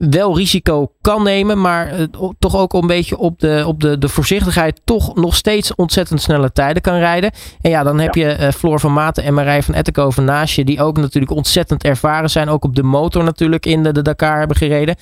wel 0.10 0.38
risico 0.38 0.92
kan 1.02 1.24
nemen, 1.24 1.62
maar 1.62 2.00
uh, 2.00 2.30
toch 2.40 2.58
ook 2.58 2.74
een 2.74 2.88
beetje 2.88 3.18
op, 3.18 3.40
de, 3.40 3.64
op 3.68 3.80
de, 3.80 3.98
de 3.98 4.08
voorzichtigheid 4.08 4.82
toch 4.86 5.16
nog 5.16 5.36
steeds 5.36 5.76
ontzettend 5.76 6.22
snelle 6.22 6.52
tijden 6.52 6.82
kan 6.82 6.98
rijden. 6.98 7.32
En 7.62 7.70
ja, 7.70 7.84
dan 7.84 8.00
heb 8.00 8.16
ja. 8.16 8.28
je 8.28 8.38
uh, 8.40 8.48
Floor 8.48 8.80
van 8.80 8.94
Maten 8.94 9.24
en 9.24 9.34
Marij 9.34 9.62
van 9.62 9.74
Ettenkoven 9.74 10.26
naast 10.26 10.56
je, 10.56 10.64
die 10.64 10.82
ook 10.82 10.98
natuurlijk 10.98 11.32
ontzettend 11.32 11.84
ervaren 11.84 12.30
zijn. 12.30 12.50
Ook 12.50 12.64
op 12.64 12.76
de 12.76 12.84
motor 12.84 13.24
natuurlijk 13.24 13.66
in 13.66 13.84
de, 13.84 13.94
de 13.94 14.02
Dakar 14.02 14.38
hebben 14.38 14.58
gereden. 14.58 14.96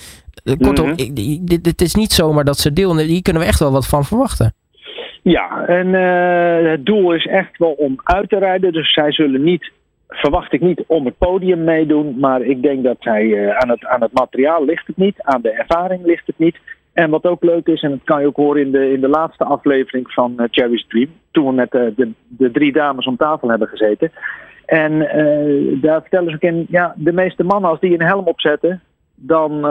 Uh, 0.44 0.56
kortom, 0.58 0.86
mm 0.86 0.94
-hmm. 0.98 1.46
dit, 1.46 1.64
dit 1.64 1.82
is 1.82 1.96
niet 1.96 2.12
zomaar 2.12 2.44
dat 2.44 2.58
ze 2.58 2.74
deel. 2.74 2.98
Hier 2.98 3.22
kunnen 3.22 3.42
we 3.42 3.48
echt 3.48 3.60
wel 3.60 3.72
wat 3.72 3.88
van 3.88 4.06
verwachten. 4.06 4.54
Ja, 5.24 5.66
en 5.66 5.94
het 6.70 6.86
doel 6.86 7.14
is 7.14 7.26
echt 7.26 7.58
wel 7.58 7.72
om 7.72 8.00
uit 8.04 8.30
te 8.30 8.38
rijden. 8.38 8.74
Dus 8.74 8.94
zij 8.94 9.12
zullen 9.12 9.44
niet 9.44 9.72
verwacht 10.10 10.54
ik 10.54 10.62
niet 10.62 10.84
om 10.88 11.06
het 11.06 11.18
podium 11.18 11.64
meedoen. 11.64 12.20
Maar 12.20 12.42
ik 12.42 12.62
denk 12.62 12.84
dat 12.84 12.98
zij 13.00 13.26
uh, 13.26 13.58
aan, 13.58 13.70
het, 13.70 13.86
aan 13.86 14.02
het 14.02 14.14
materiaal 14.14 14.66
ligt 14.66 14.88
het 14.88 14.98
niet, 14.98 15.22
aan 15.22 15.42
de 15.42 15.52
ervaring 15.52 16.06
ligt 16.06 16.28
het 16.28 16.38
niet. 16.38 16.58
En 16.94 17.10
wat 17.10 17.26
ook 17.26 17.44
leuk 17.44 17.68
is, 17.68 17.82
en 17.82 17.90
dat 17.90 18.04
kan 18.04 18.22
je 18.22 18.28
ook 18.28 18.36
horen 18.36 18.62
in 18.62 18.72
de, 18.72 18.92
in 18.92 19.02
de 19.02 19.08
laatste 19.08 19.44
aflevering 19.44 20.12
van 20.12 20.34
uh, 20.38 20.46
Cherry's 20.52 20.86
Dream, 20.88 21.10
toen 21.32 21.46
we 21.46 21.52
met 21.52 21.74
uh, 21.74 21.82
de, 21.96 22.12
de 22.28 22.52
drie 22.52 22.72
dames 22.72 23.06
om 23.06 23.18
tafel 23.18 23.50
hebben 23.50 23.68
gezeten. 23.68 24.12
En 24.66 25.00
daar 25.82 26.02
vertellen 26.02 26.30
ze 26.30 26.36
ook 26.36 26.42
in, 26.42 26.66
ja, 26.70 26.94
de 26.98 27.14
meeste 27.14 27.44
mannen 27.44 27.70
als 27.70 27.80
die 27.80 27.94
een 27.94 28.06
helm 28.06 28.28
opzetten, 28.28 28.82
dan, 29.22 29.66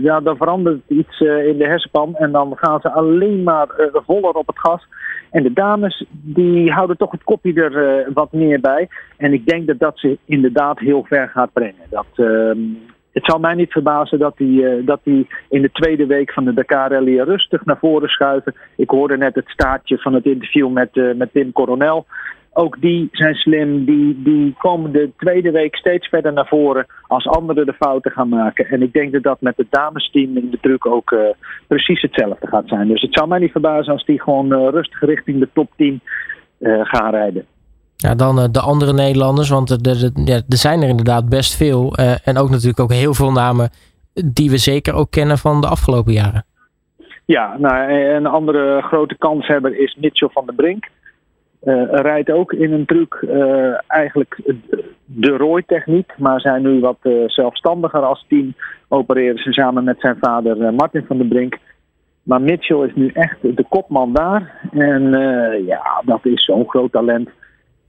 ja, 0.00 0.20
dan 0.20 0.36
verandert 0.36 0.80
iets 0.88 1.20
in 1.20 1.56
de 1.58 1.66
hersenpan 1.66 2.16
en 2.16 2.32
dan 2.32 2.52
gaan 2.56 2.80
ze 2.80 2.90
alleen 2.90 3.42
maar 3.42 3.68
voller 4.06 4.32
op 4.32 4.46
het 4.46 4.58
gas. 4.58 4.86
En 5.34 5.42
de 5.42 5.52
dames 5.52 6.04
die 6.10 6.72
houden 6.72 6.96
toch 6.96 7.10
het 7.10 7.24
kopje 7.24 7.52
er 7.52 8.06
uh, 8.06 8.14
wat 8.14 8.32
meer 8.32 8.60
bij. 8.60 8.88
En 9.16 9.32
ik 9.32 9.46
denk 9.46 9.66
dat 9.66 9.78
dat 9.78 9.98
ze 9.98 10.18
inderdaad 10.24 10.78
heel 10.78 11.04
ver 11.04 11.28
gaat 11.28 11.52
brengen. 11.52 11.86
Dat, 11.90 12.06
uh, 12.16 12.50
het 13.12 13.24
zal 13.24 13.38
mij 13.38 13.54
niet 13.54 13.72
verbazen 13.72 14.18
dat 14.18 14.36
die, 14.36 14.62
uh, 14.62 14.86
dat 14.86 15.00
die 15.02 15.26
in 15.48 15.62
de 15.62 15.70
tweede 15.72 16.06
week 16.06 16.32
van 16.32 16.44
de 16.44 16.54
Dakar 16.54 16.90
Rally 16.90 17.20
rustig 17.20 17.64
naar 17.64 17.78
voren 17.78 18.08
schuiven. 18.08 18.54
Ik 18.76 18.90
hoorde 18.90 19.16
net 19.16 19.34
het 19.34 19.48
staartje 19.48 19.98
van 19.98 20.14
het 20.14 20.24
interview 20.24 20.70
met, 20.70 20.96
uh, 20.96 21.14
met 21.14 21.32
Tim 21.32 21.52
Coronel 21.52 22.06
ook 22.54 22.80
die 22.80 23.08
zijn 23.12 23.34
slim. 23.34 23.84
Die, 23.84 24.22
die 24.22 24.54
komen 24.58 24.92
de 24.92 25.10
tweede 25.16 25.50
week 25.50 25.76
steeds 25.76 26.08
verder 26.08 26.32
naar 26.32 26.46
voren 26.46 26.86
als 27.06 27.26
anderen 27.26 27.66
de 27.66 27.72
fouten 27.72 28.10
gaan 28.10 28.28
maken. 28.28 28.66
En 28.66 28.82
ik 28.82 28.92
denk 28.92 29.12
dat 29.12 29.22
dat 29.22 29.40
met 29.40 29.56
het 29.56 29.66
damesteam 29.70 30.36
in 30.36 30.50
de 30.50 30.58
truck 30.60 30.86
ook 30.86 31.10
uh, 31.10 31.20
precies 31.66 32.00
hetzelfde 32.02 32.46
gaat 32.46 32.68
zijn. 32.68 32.88
Dus 32.88 33.02
het 33.02 33.14
zou 33.14 33.28
mij 33.28 33.38
niet 33.38 33.52
verbazen 33.52 33.92
als 33.92 34.04
die 34.04 34.22
gewoon 34.22 34.52
uh, 34.52 34.68
rustig 34.70 35.00
richting 35.00 35.38
de 35.38 35.48
top 35.52 35.70
10 35.76 36.00
uh, 36.58 36.80
gaan 36.82 37.10
rijden. 37.10 37.44
Ja, 37.96 38.14
dan 38.14 38.52
de 38.52 38.60
andere 38.60 38.92
Nederlanders, 38.92 39.48
want 39.48 39.70
er, 39.70 40.12
er 40.28 40.42
zijn 40.46 40.82
er 40.82 40.88
inderdaad 40.88 41.28
best 41.28 41.56
veel. 41.56 41.94
en 42.24 42.36
ook 42.36 42.50
natuurlijk 42.50 42.80
ook 42.80 42.92
heel 42.92 43.14
veel 43.14 43.32
namen 43.32 43.70
die 44.24 44.50
we 44.50 44.58
zeker 44.58 44.94
ook 44.94 45.10
kennen 45.10 45.38
van 45.38 45.60
de 45.60 45.68
afgelopen 45.68 46.12
jaren. 46.12 46.44
Ja, 47.26 47.56
nou, 47.58 47.92
een 47.92 48.26
andere 48.26 48.82
grote 48.82 49.16
kanshebber 49.18 49.78
is 49.78 49.96
Mitchell 50.00 50.28
van 50.32 50.46
der 50.46 50.54
Brink. 50.54 50.88
Uh, 51.64 51.82
rijdt 51.90 52.30
ook 52.30 52.52
in 52.52 52.72
een 52.72 52.84
truc 52.84 53.22
uh, 53.22 53.74
eigenlijk 53.86 54.40
de 55.04 55.36
Roy-techniek, 55.36 56.12
maar 56.18 56.40
zijn 56.40 56.62
nu 56.62 56.80
wat 56.80 56.98
uh, 57.02 57.28
zelfstandiger 57.28 58.00
als 58.00 58.24
team. 58.28 58.54
Opereren 58.88 59.38
ze 59.38 59.52
samen 59.52 59.84
met 59.84 60.00
zijn 60.00 60.16
vader 60.20 60.74
Martin 60.74 61.04
van 61.06 61.18
der 61.18 61.26
Brink. 61.26 61.58
Maar 62.22 62.40
Mitchell 62.40 62.86
is 62.86 62.94
nu 62.94 63.10
echt 63.14 63.36
de 63.40 63.64
kopman 63.68 64.12
daar. 64.12 64.68
En 64.72 65.10
ja, 65.66 66.02
dat 66.04 66.20
is 66.22 66.44
zo'n 66.44 66.68
groot 66.68 66.92
talent. 66.92 67.28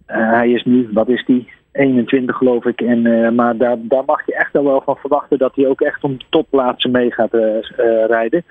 hij 0.06 0.52
is 0.52 0.64
nu, 0.64 0.90
wat 0.94 1.10
is 1.10 1.26
die? 1.26 1.50
21 1.72 2.36
geloof 2.36 2.66
ik. 2.66 2.82
En, 2.82 3.36
maar 3.36 3.58
daar, 3.58 3.78
daar 3.80 4.04
mag 4.06 4.26
je 4.26 4.36
echt 4.36 4.52
wel 4.52 4.82
van 4.82 4.96
verwachten 4.96 5.38
dat 5.38 5.56
hij 5.56 5.68
ook 5.68 5.82
echt 5.82 6.04
om 6.04 6.18
de 6.18 6.26
topplaatsen 6.30 6.92
mee 6.92 7.12
gaat 7.12 7.34
rijden. 8.08 8.44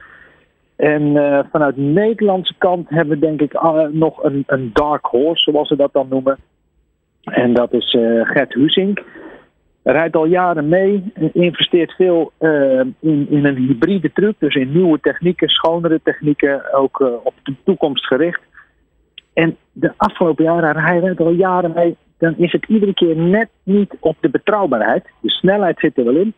En 0.77 1.03
uh, 1.03 1.39
vanuit 1.51 1.75
de 1.75 1.81
Nederlandse 1.81 2.55
kant 2.59 2.89
hebben 2.89 3.19
we 3.19 3.27
denk 3.27 3.41
ik 3.41 3.55
uh, 3.55 3.83
nog 3.91 4.25
een, 4.25 4.45
een 4.47 4.71
dark 4.73 5.07
horse, 5.07 5.51
zoals 5.51 5.69
ze 5.69 5.77
dat 5.77 5.93
dan 5.93 6.07
noemen. 6.09 6.39
En 7.23 7.55
dat 7.55 7.73
is 7.73 7.93
uh, 7.93 8.27
Gert 8.27 8.53
Husink. 8.55 9.03
Rijdt 9.83 10.17
al 10.17 10.27
jaren 10.27 10.69
mee, 10.69 11.13
investeert 11.33 11.93
veel 11.93 12.33
in, 13.01 13.27
in 13.31 13.45
een 13.45 13.57
hybride 13.57 14.13
truck, 14.13 14.35
dus 14.39 14.55
in 14.55 14.73
nieuwe 14.73 15.01
technieken, 15.01 15.49
schonere 15.49 16.01
technieken, 16.03 16.75
ook 16.75 17.01
op 17.25 17.35
de 17.43 17.55
toekomst 17.65 18.07
gericht. 18.07 18.41
En 19.33 19.57
de 19.73 19.93
afgelopen 19.97 20.45
jaren, 20.45 20.83
hij 20.83 20.99
rijdt 20.99 21.21
al 21.21 21.31
jaren 21.31 21.73
mee, 21.75 21.97
dan 22.19 22.35
is 22.37 22.53
het 22.53 22.65
iedere 22.69 22.95
keer 22.95 23.17
net 23.17 23.49
niet 23.63 23.95
op 24.01 24.17
de 24.21 24.29
betrouwbaarheid. 24.29 25.05
De 25.21 25.31
snelheid 25.31 25.79
zit 25.79 25.99
er 25.99 26.05
wel 26.05 26.17
in, 26.17 26.35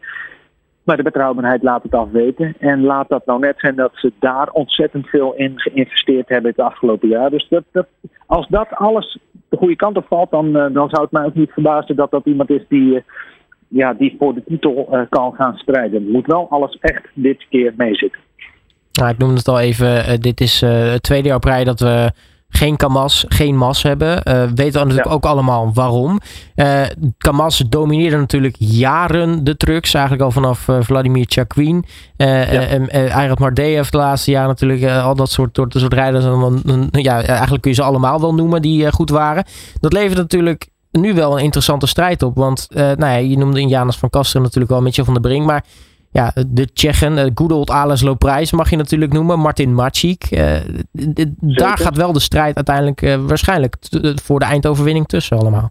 maar 0.86 0.96
de 0.96 1.02
betrouwbaarheid 1.02 1.62
laat 1.62 1.82
het 1.82 1.94
afweten. 1.94 2.54
En 2.58 2.82
laat 2.82 3.08
dat 3.08 3.26
nou 3.26 3.38
net 3.40 3.54
zijn 3.58 3.74
dat 3.74 3.90
ze 3.94 4.12
daar 4.18 4.50
ontzettend 4.50 5.06
veel 5.06 5.34
in 5.34 5.52
geïnvesteerd 5.56 6.28
hebben 6.28 6.50
het 6.50 6.60
afgelopen 6.60 7.08
jaar. 7.08 7.30
Dus 7.30 7.46
dat, 7.48 7.64
dat, 7.72 7.86
als 8.26 8.48
dat 8.48 8.68
alles 8.70 9.18
de 9.48 9.56
goede 9.56 9.76
kant 9.76 9.96
op 9.96 10.06
valt, 10.08 10.30
dan, 10.30 10.46
uh, 10.46 10.52
dan 10.52 10.88
zou 10.88 11.02
het 11.02 11.10
mij 11.10 11.24
ook 11.24 11.34
niet 11.34 11.50
verbazen 11.50 11.96
dat 11.96 12.10
dat 12.10 12.26
iemand 12.26 12.50
is 12.50 12.62
die, 12.68 12.94
uh, 12.94 13.00
ja, 13.68 13.94
die 13.94 14.16
voor 14.18 14.34
de 14.34 14.42
titel 14.46 14.88
uh, 14.90 15.00
kan 15.08 15.34
gaan 15.34 15.56
strijden. 15.56 16.10
Moet 16.10 16.26
wel 16.26 16.50
alles 16.50 16.78
echt 16.80 17.06
dit 17.14 17.46
keer 17.48 17.72
meezitten. 17.76 18.20
Nou, 18.92 19.10
ik 19.10 19.18
noemde 19.18 19.36
het 19.36 19.48
al 19.48 19.60
even. 19.60 20.20
dit 20.20 20.40
is 20.40 20.60
het 20.60 21.02
tweede 21.02 21.28
jaar 21.28 21.36
op 21.36 21.44
rij 21.44 21.64
dat 21.64 21.80
we 21.80 22.10
geen 22.56 22.76
Kamas, 22.76 23.24
geen 23.28 23.56
Mas 23.56 23.82
hebben. 23.82 24.08
Uh, 24.08 24.42
weten 24.42 24.54
we 24.54 24.78
natuurlijk 24.78 25.06
ja. 25.06 25.12
ook 25.12 25.24
allemaal 25.24 25.70
waarom. 25.74 26.20
Uh, 26.56 26.82
Kamas 27.18 27.64
domineerde 27.68 28.16
natuurlijk 28.16 28.56
jaren 28.58 29.44
de 29.44 29.56
trucks. 29.56 29.94
Eigenlijk 29.94 30.24
al 30.24 30.30
vanaf 30.30 30.68
uh, 30.68 30.76
Vladimir 30.80 31.24
Chakwin. 31.28 31.84
Uh, 32.16 32.52
ja. 32.52 32.86
Eirat 32.88 33.38
Mardeev 33.38 33.88
de 33.88 33.96
laatste 33.96 34.30
jaren 34.30 34.48
natuurlijk. 34.48 34.84
al 34.84 35.14
dat 35.14 35.30
soort, 35.30 35.54
dat 35.54 35.72
soort 35.72 35.92
rijders. 35.92 36.24
ja, 36.90 37.22
eigenlijk 37.22 37.62
kun 37.62 37.70
je 37.70 37.76
ze 37.76 37.82
allemaal 37.82 38.20
wel 38.20 38.34
noemen 38.34 38.62
die 38.62 38.92
goed 38.92 39.10
waren. 39.10 39.44
Dat 39.80 39.92
levert 39.92 40.18
natuurlijk 40.18 40.68
nu 40.90 41.14
wel 41.14 41.38
een 41.38 41.44
interessante 41.44 41.86
strijd 41.86 42.22
op. 42.22 42.36
Want 42.36 42.66
nou 42.70 42.98
ja, 42.98 43.16
je 43.16 43.38
noemde 43.38 43.66
Janus 43.66 43.96
van 43.96 44.10
Kasteren 44.10 44.42
natuurlijk 44.42 44.72
wel 44.72 44.82
Mitchell 44.82 45.04
van 45.04 45.14
der 45.14 45.22
Brink. 45.22 45.46
Maar 45.46 45.64
ja, 46.16 46.32
de 46.46 46.72
Tsjechen, 46.72 47.12
uh, 47.12 47.24
good 47.34 47.52
old 47.52 47.70
Ales 47.70 48.02
Loprijs 48.02 48.52
mag 48.52 48.70
je 48.70 48.76
natuurlijk 48.76 49.12
noemen. 49.12 49.38
Martin 49.38 49.74
Maciek. 49.74 50.30
Uh, 50.30 50.56
daar 51.40 51.78
gaat 51.78 51.96
wel 51.96 52.12
de 52.12 52.20
strijd 52.20 52.56
uiteindelijk 52.56 53.02
uh, 53.02 53.26
waarschijnlijk 53.26 53.76
voor 54.22 54.38
de 54.38 54.44
eindoverwinning 54.44 55.06
tussen 55.06 55.38
allemaal. 55.38 55.70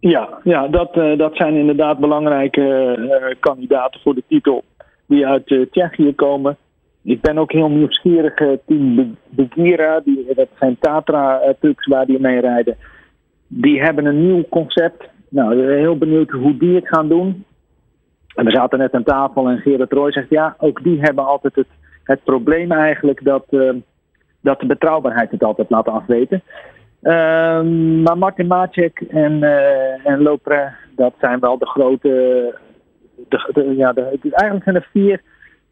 Ja, 0.00 0.28
ja 0.44 0.68
dat, 0.68 0.94
dat 1.16 1.36
zijn 1.36 1.54
inderdaad 1.54 1.98
belangrijke 1.98 3.36
kandidaten 3.40 4.00
voor 4.00 4.14
de 4.14 4.22
titel 4.28 4.64
die 5.06 5.26
uit 5.26 5.66
Tsjechië 5.70 6.14
komen. 6.14 6.56
Ik 7.02 7.20
ben 7.20 7.38
ook 7.38 7.52
heel 7.52 7.68
nieuwsgierig. 7.68 8.34
team 8.66 9.16
Begira, 9.28 10.00
die, 10.04 10.26
dat 10.34 10.48
zijn 10.58 10.76
Tatra-trucks 10.80 11.86
waar 11.86 12.06
die 12.06 12.20
mee 12.20 12.40
rijden. 12.40 12.76
Die 13.46 13.82
hebben 13.82 14.06
een 14.06 14.26
nieuw 14.26 14.44
concept. 14.48 15.08
Nou, 15.28 15.72
heel 15.74 15.98
benieuwd 15.98 16.30
hoe 16.30 16.56
die 16.56 16.74
het 16.74 16.88
gaan 16.88 17.08
doen. 17.08 17.44
En 18.38 18.44
we 18.44 18.50
zaten 18.50 18.78
net 18.78 18.94
aan 18.94 19.02
tafel 19.02 19.48
en 19.48 19.58
Gerard 19.58 19.92
Roy 19.92 20.12
zegt 20.12 20.30
ja, 20.30 20.54
ook 20.58 20.82
die 20.82 21.00
hebben 21.00 21.26
altijd 21.26 21.54
het, 21.54 21.66
het 22.02 22.24
probleem 22.24 22.72
eigenlijk 22.72 23.24
dat, 23.24 23.44
uh, 23.50 23.70
dat 24.40 24.60
de 24.60 24.66
betrouwbaarheid 24.66 25.30
het 25.30 25.42
altijd 25.42 25.70
laat 25.70 25.88
afweten. 25.88 26.42
Uh, 27.02 27.12
maar 28.02 28.18
Martin 28.18 28.46
Macek 28.46 29.00
en, 29.00 29.32
uh, 29.32 30.06
en 30.06 30.22
Lopre, 30.22 30.72
dat 30.96 31.14
zijn 31.20 31.40
wel 31.40 31.58
de 31.58 31.66
grote. 31.66 32.08
De, 33.28 33.50
de, 33.52 33.76
ja, 33.76 33.94
eigenlijk 33.94 34.64
zijn 34.64 34.76
er 34.76 34.88
vier 34.92 35.22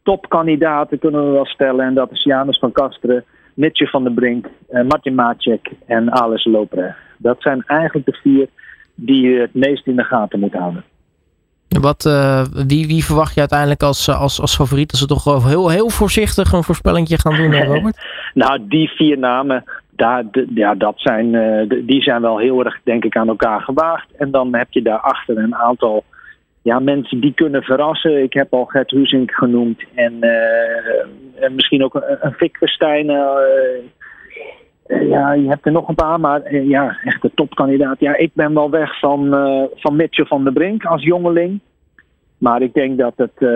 topkandidaten, 0.03 0.99
kunnen 0.99 1.25
we 1.25 1.31
wel 1.31 1.47
stellen. 1.47 1.87
En 1.87 1.95
dat 1.95 2.11
is 2.11 2.23
Janus 2.23 2.59
van 2.59 2.73
Kasteren, 2.73 3.25
Mitje 3.55 3.87
van 3.87 4.05
der 4.05 4.13
Brink, 4.13 4.47
Martin 4.71 5.15
Maacek 5.15 5.71
en 5.87 6.13
Alice 6.13 6.51
Lopre. 6.51 6.95
Dat 7.19 7.37
zijn 7.39 7.63
eigenlijk 7.67 8.07
de 8.07 8.19
vier 8.23 8.49
die 8.95 9.29
je 9.29 9.41
het 9.41 9.55
meest 9.55 9.87
in 9.87 9.97
de 9.97 10.05
gaten 10.05 10.41
moet 10.41 10.55
houden. 10.55 10.85
Wat, 11.69 12.03
wie, 12.67 12.87
wie 12.87 13.05
verwacht 13.05 13.35
je 13.35 13.41
uiteindelijk 13.41 13.83
als, 13.83 14.09
als, 14.09 14.41
als 14.41 14.57
favoriet? 14.57 14.91
Als 14.91 15.01
we 15.01 15.07
toch 15.07 15.49
heel, 15.49 15.69
heel 15.69 15.91
voorzichtig 15.91 16.53
een 16.53 16.63
voorspellingje 16.63 17.19
gaan 17.19 17.37
doen, 17.37 17.63
Robert? 17.75 17.97
nou, 18.35 18.61
die 18.69 18.89
vier 18.89 19.19
namen, 19.19 19.65
daar, 19.91 20.25
ja, 20.55 20.75
dat 20.75 20.95
zijn, 20.97 21.33
die 21.87 22.03
zijn 22.03 22.23
wel 22.23 22.39
heel 22.39 22.65
erg, 22.65 22.81
denk 22.85 23.05
ik, 23.05 23.17
aan 23.17 23.29
elkaar 23.29 23.61
gewaagd. 23.61 24.07
En 24.17 24.31
dan 24.31 24.55
heb 24.55 24.67
je 24.71 24.83
daarachter 24.83 25.39
een 25.39 25.55
aantal 25.55 26.05
ja, 26.67 26.79
mensen 26.79 27.21
die 27.21 27.35
kunnen 27.35 27.63
verrassen. 27.63 28.23
Ik 28.23 28.33
heb 28.33 28.53
al 28.53 28.65
Gert 28.65 28.91
Huzink 28.91 29.31
genoemd. 29.31 29.83
En, 29.95 30.13
uh, 30.21 31.45
en 31.45 31.55
misschien 31.55 31.85
ook 31.85 31.95
een, 31.95 32.17
een 32.21 32.33
Fik 32.33 32.57
Verstijn. 32.57 33.11
Uh, 34.89 35.09
ja, 35.09 35.33
je 35.33 35.49
hebt 35.49 35.67
er 35.67 35.73
nog 35.73 35.89
een 35.89 35.95
paar, 35.95 36.21
maar 36.21 36.55
ja, 36.55 36.99
echt 37.05 37.23
de 37.23 37.31
topkandidaat. 37.35 38.01
Ja, 38.01 38.17
ik 38.17 38.31
ben 38.35 38.55
wel 38.55 38.71
weg 38.71 38.99
van, 38.99 39.29
van 39.75 39.97
Mitchell 39.97 40.25
van 40.25 40.45
der 40.45 40.53
Brink 40.53 40.85
als 40.85 41.03
jongeling. 41.03 41.61
Maar 42.39 42.63
ik 42.63 42.75
denk 42.75 42.99
dat 42.99 43.13
het, 43.17 43.51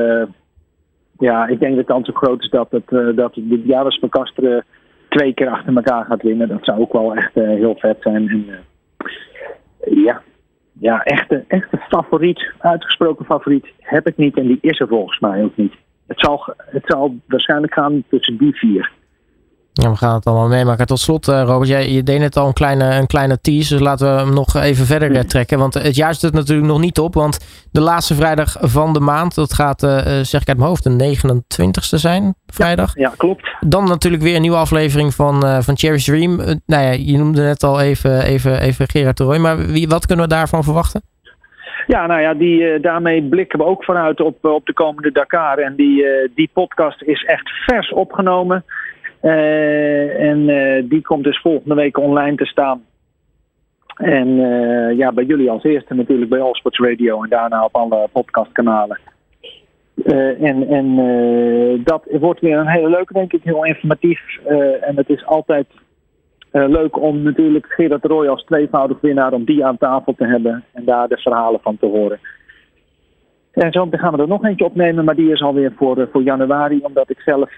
ja, 1.18 1.46
ik 1.46 1.60
denk 1.60 1.76
dat 1.76 1.86
de 1.86 1.92
kans 1.92 2.08
ook 2.10 2.16
groot 2.16 2.42
is 2.42 2.50
dat 2.50 2.70
het, 2.70 3.16
dat 3.16 3.34
de 3.34 3.62
Jaris 3.64 3.98
Verkasteren 3.98 4.64
twee 5.08 5.34
keer 5.34 5.48
achter 5.48 5.76
elkaar 5.76 6.04
gaat 6.04 6.22
winnen. 6.22 6.48
Dat 6.48 6.64
zou 6.64 6.80
ook 6.80 6.92
wel 6.92 7.14
echt 7.14 7.34
heel 7.34 7.74
vet 7.78 7.96
zijn. 8.00 8.28
En, 8.28 8.46
ja, 9.80 10.22
ja, 10.80 11.02
echte, 11.02 11.44
echte 11.48 11.78
favoriet, 11.88 12.52
uitgesproken 12.58 13.24
favoriet, 13.24 13.66
heb 13.78 14.06
ik 14.06 14.16
niet. 14.16 14.36
En 14.36 14.46
die 14.46 14.58
is 14.60 14.80
er 14.80 14.88
volgens 14.88 15.18
mij 15.18 15.44
ook 15.44 15.56
niet. 15.56 15.74
Het 16.06 16.20
zal, 16.20 16.54
het 16.56 16.82
zal 16.86 17.14
waarschijnlijk 17.26 17.72
gaan 17.72 18.04
tussen 18.08 18.36
die 18.36 18.54
vier. 18.54 18.92
Ja, 19.80 19.90
we 19.90 19.96
gaan 19.96 20.14
het 20.14 20.26
allemaal 20.26 20.48
meemaken. 20.48 20.86
Tot 20.86 20.98
slot, 20.98 21.28
uh, 21.28 21.42
Robert, 21.42 21.68
jij, 21.68 21.88
je 21.88 22.02
deed 22.02 22.18
net 22.18 22.36
al 22.36 22.46
een 22.46 22.52
kleine, 22.52 22.94
een 22.94 23.06
kleine 23.06 23.40
tease. 23.40 23.74
Dus 23.74 23.82
laten 23.82 24.14
we 24.14 24.20
hem 24.20 24.34
nog 24.34 24.54
even 24.54 24.86
verder 24.86 25.10
uh, 25.10 25.20
trekken. 25.20 25.58
Want 25.58 25.74
het 25.74 25.96
jaar 25.96 26.14
zit 26.14 26.32
natuurlijk 26.32 26.68
nog 26.68 26.80
niet 26.80 26.98
op. 26.98 27.14
Want 27.14 27.66
de 27.72 27.80
laatste 27.80 28.14
vrijdag 28.14 28.56
van 28.60 28.92
de 28.92 29.00
maand, 29.00 29.34
dat 29.34 29.54
gaat, 29.54 29.82
uh, 29.82 29.98
zeg 30.22 30.40
ik 30.40 30.48
uit 30.48 30.56
mijn 30.56 30.68
hoofd, 30.68 30.82
de 30.82 31.16
29ste 31.16 31.96
zijn. 31.96 32.34
Vrijdag. 32.46 32.94
Ja, 32.94 33.08
ja, 33.08 33.14
klopt. 33.16 33.56
Dan 33.60 33.84
natuurlijk 33.84 34.22
weer 34.22 34.34
een 34.34 34.40
nieuwe 34.40 34.56
aflevering 34.56 35.14
van, 35.14 35.62
van 35.62 35.76
Cherry's 35.76 36.04
Dream. 36.04 36.36
nou 36.66 36.84
ja, 36.84 36.90
je 36.90 37.18
noemde 37.18 37.42
net 37.42 37.62
al 37.62 37.80
even, 37.80 38.22
even, 38.22 38.60
even 38.60 38.88
Gerard 38.88 39.16
de 39.16 39.24
Roy. 39.24 39.38
Maar 39.38 39.56
wie, 39.56 39.88
wat 39.88 40.06
kunnen 40.06 40.24
we 40.24 40.34
daarvan 40.34 40.64
verwachten? 40.64 41.02
Ja, 41.86 42.06
nou 42.06 42.20
ja, 42.20 42.34
die, 42.34 42.80
daarmee 42.80 43.22
blikken 43.22 43.58
we 43.58 43.64
ook 43.64 43.84
vooruit 43.84 44.20
op, 44.20 44.44
op 44.44 44.66
de 44.66 44.72
komende 44.72 45.12
Dakar. 45.12 45.58
En 45.58 45.74
die, 45.76 46.04
die 46.34 46.50
podcast 46.52 47.02
is 47.02 47.24
echt 47.24 47.50
vers 47.66 47.92
opgenomen. 47.92 48.64
Uh, 49.22 50.20
en 50.20 50.48
uh, 50.48 50.88
die 50.88 51.02
komt 51.02 51.24
dus 51.24 51.40
volgende 51.40 51.74
week 51.74 51.98
online 51.98 52.36
te 52.36 52.44
staan. 52.44 52.84
En 53.94 54.28
uh, 54.28 54.96
ja, 54.96 55.12
bij 55.12 55.24
jullie 55.24 55.50
als 55.50 55.64
eerste 55.64 55.94
natuurlijk 55.94 56.30
bij 56.30 56.40
Allsports 56.40 56.78
Radio 56.78 57.22
en 57.22 57.28
daarna 57.28 57.64
op 57.64 57.74
alle 57.74 58.08
podcastkanalen. 58.12 58.98
en 60.40 60.68
en 60.68 60.94
dat 61.84 62.04
wordt 62.10 62.40
weer 62.40 62.58
een 62.58 62.68
hele 62.68 62.88
leuke, 62.88 63.12
denk 63.12 63.32
ik, 63.32 63.42
heel 63.42 63.64
informatief. 63.64 64.20
en 64.80 64.96
het 64.96 65.08
is 65.08 65.26
altijd 65.26 65.66
leuk 66.50 67.00
om 67.00 67.22
natuurlijk 67.22 67.66
Gerard 67.68 68.04
Roy 68.04 68.26
als 68.26 68.44
tweevoudig 68.44 69.00
winnaar, 69.00 69.32
om 69.32 69.44
die 69.44 69.64
aan 69.64 69.78
tafel 69.78 70.14
te 70.14 70.26
hebben 70.26 70.64
en 70.72 70.84
daar 70.84 71.08
de 71.08 71.16
verhalen 71.16 71.60
van 71.60 71.76
te 71.78 71.86
horen. 71.86 72.18
En 73.52 73.72
zo 73.72 73.88
gaan 73.90 74.12
we 74.12 74.22
er 74.22 74.28
nog 74.28 74.44
eentje 74.44 74.64
opnemen, 74.64 75.04
maar 75.04 75.16
die 75.16 75.32
is 75.32 75.42
alweer 75.42 75.72
voor, 75.76 76.08
voor 76.12 76.22
januari, 76.22 76.80
omdat 76.82 77.10
ik 77.10 77.20
zelf 77.20 77.50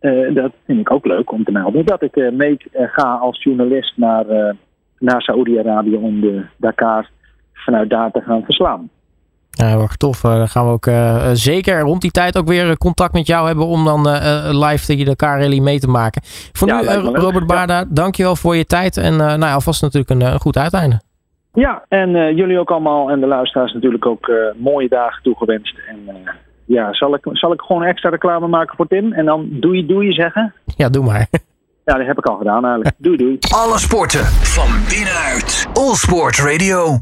uh, 0.00 0.34
dat 0.34 0.52
vind 0.66 0.80
ik 0.80 0.92
ook 0.92 1.06
leuk 1.06 1.32
om 1.32 1.44
te 1.44 1.52
melden. 1.52 1.86
Dat 1.86 2.02
ik 2.02 2.16
uh, 2.16 2.32
mee 2.32 2.56
uh, 2.72 2.82
ga 2.88 3.14
als 3.14 3.42
journalist 3.42 3.96
naar, 3.96 4.54
naar 4.98 5.22
Saoedi-Arabië 5.22 5.96
om 5.96 6.20
de 6.20 6.44
Dakar 6.56 7.10
vanuit 7.52 7.90
daar 7.90 8.10
te 8.10 8.20
gaan 8.20 8.42
verslaan. 8.44 8.90
Ja, 9.50 9.66
heel 9.66 9.80
erg 9.80 9.96
tof. 9.96 10.20
dan 10.20 10.48
gaan 10.48 10.66
we 10.66 10.72
ook 10.72 10.88
zeker 11.32 11.80
rond 11.80 12.00
die 12.00 12.10
tijd 12.10 12.38
ook 12.38 12.48
weer 12.48 12.78
contact 12.78 13.12
met 13.12 13.26
jou 13.26 13.46
hebben 13.46 13.66
om 13.66 13.84
dan 13.84 14.00
live 14.66 14.96
de 14.96 15.04
Dakar 15.04 15.40
Rally 15.40 15.58
mee 15.58 15.78
te 15.78 15.88
maken. 15.88 16.22
Voor 16.52 16.68
ja, 16.68 16.80
nu, 16.80 17.08
Robert 17.08 17.46
Baarda, 17.46 17.78
ja. 17.78 17.84
dankjewel 17.88 18.36
voor 18.36 18.56
je 18.56 18.64
tijd 18.64 18.96
en 18.96 19.16
nou, 19.16 19.52
alvast 19.52 19.82
natuurlijk 19.82 20.10
een, 20.10 20.32
een 20.32 20.40
goed 20.40 20.56
uiteinde. 20.56 21.00
Ja, 21.52 21.84
en 21.88 22.34
jullie 22.34 22.58
ook 22.58 22.70
allemaal 22.70 23.10
en 23.10 23.20
de 23.20 23.26
luisteraars 23.26 23.72
natuurlijk 23.72 24.06
ook 24.06 24.30
mooie 24.56 24.88
dagen 24.88 25.22
toegewenst. 25.22 25.78
En 25.88 25.98
ja, 26.72 26.92
zal 26.92 27.14
ik, 27.14 27.20
zal 27.32 27.52
ik 27.52 27.60
gewoon 27.60 27.82
extra 27.82 28.10
reclame 28.10 28.46
maken 28.46 28.76
voor 28.76 28.86
Tim 28.86 29.12
en 29.12 29.24
dan 29.24 29.48
doei 29.50 29.86
doei 29.86 30.12
zeggen? 30.12 30.54
Ja, 30.76 30.88
doe 30.88 31.04
maar. 31.04 31.26
Ja, 31.84 31.96
dat 31.96 32.06
heb 32.06 32.18
ik 32.18 32.26
al 32.26 32.36
gedaan 32.36 32.64
eigenlijk. 32.64 32.94
Doei 32.98 33.16
doei. 33.16 33.38
Alle 33.54 33.78
sporten 33.78 34.24
van 34.24 34.68
binnenuit. 34.88 35.66
All 35.72 35.94
Sport 35.94 36.38
Radio. 36.38 36.98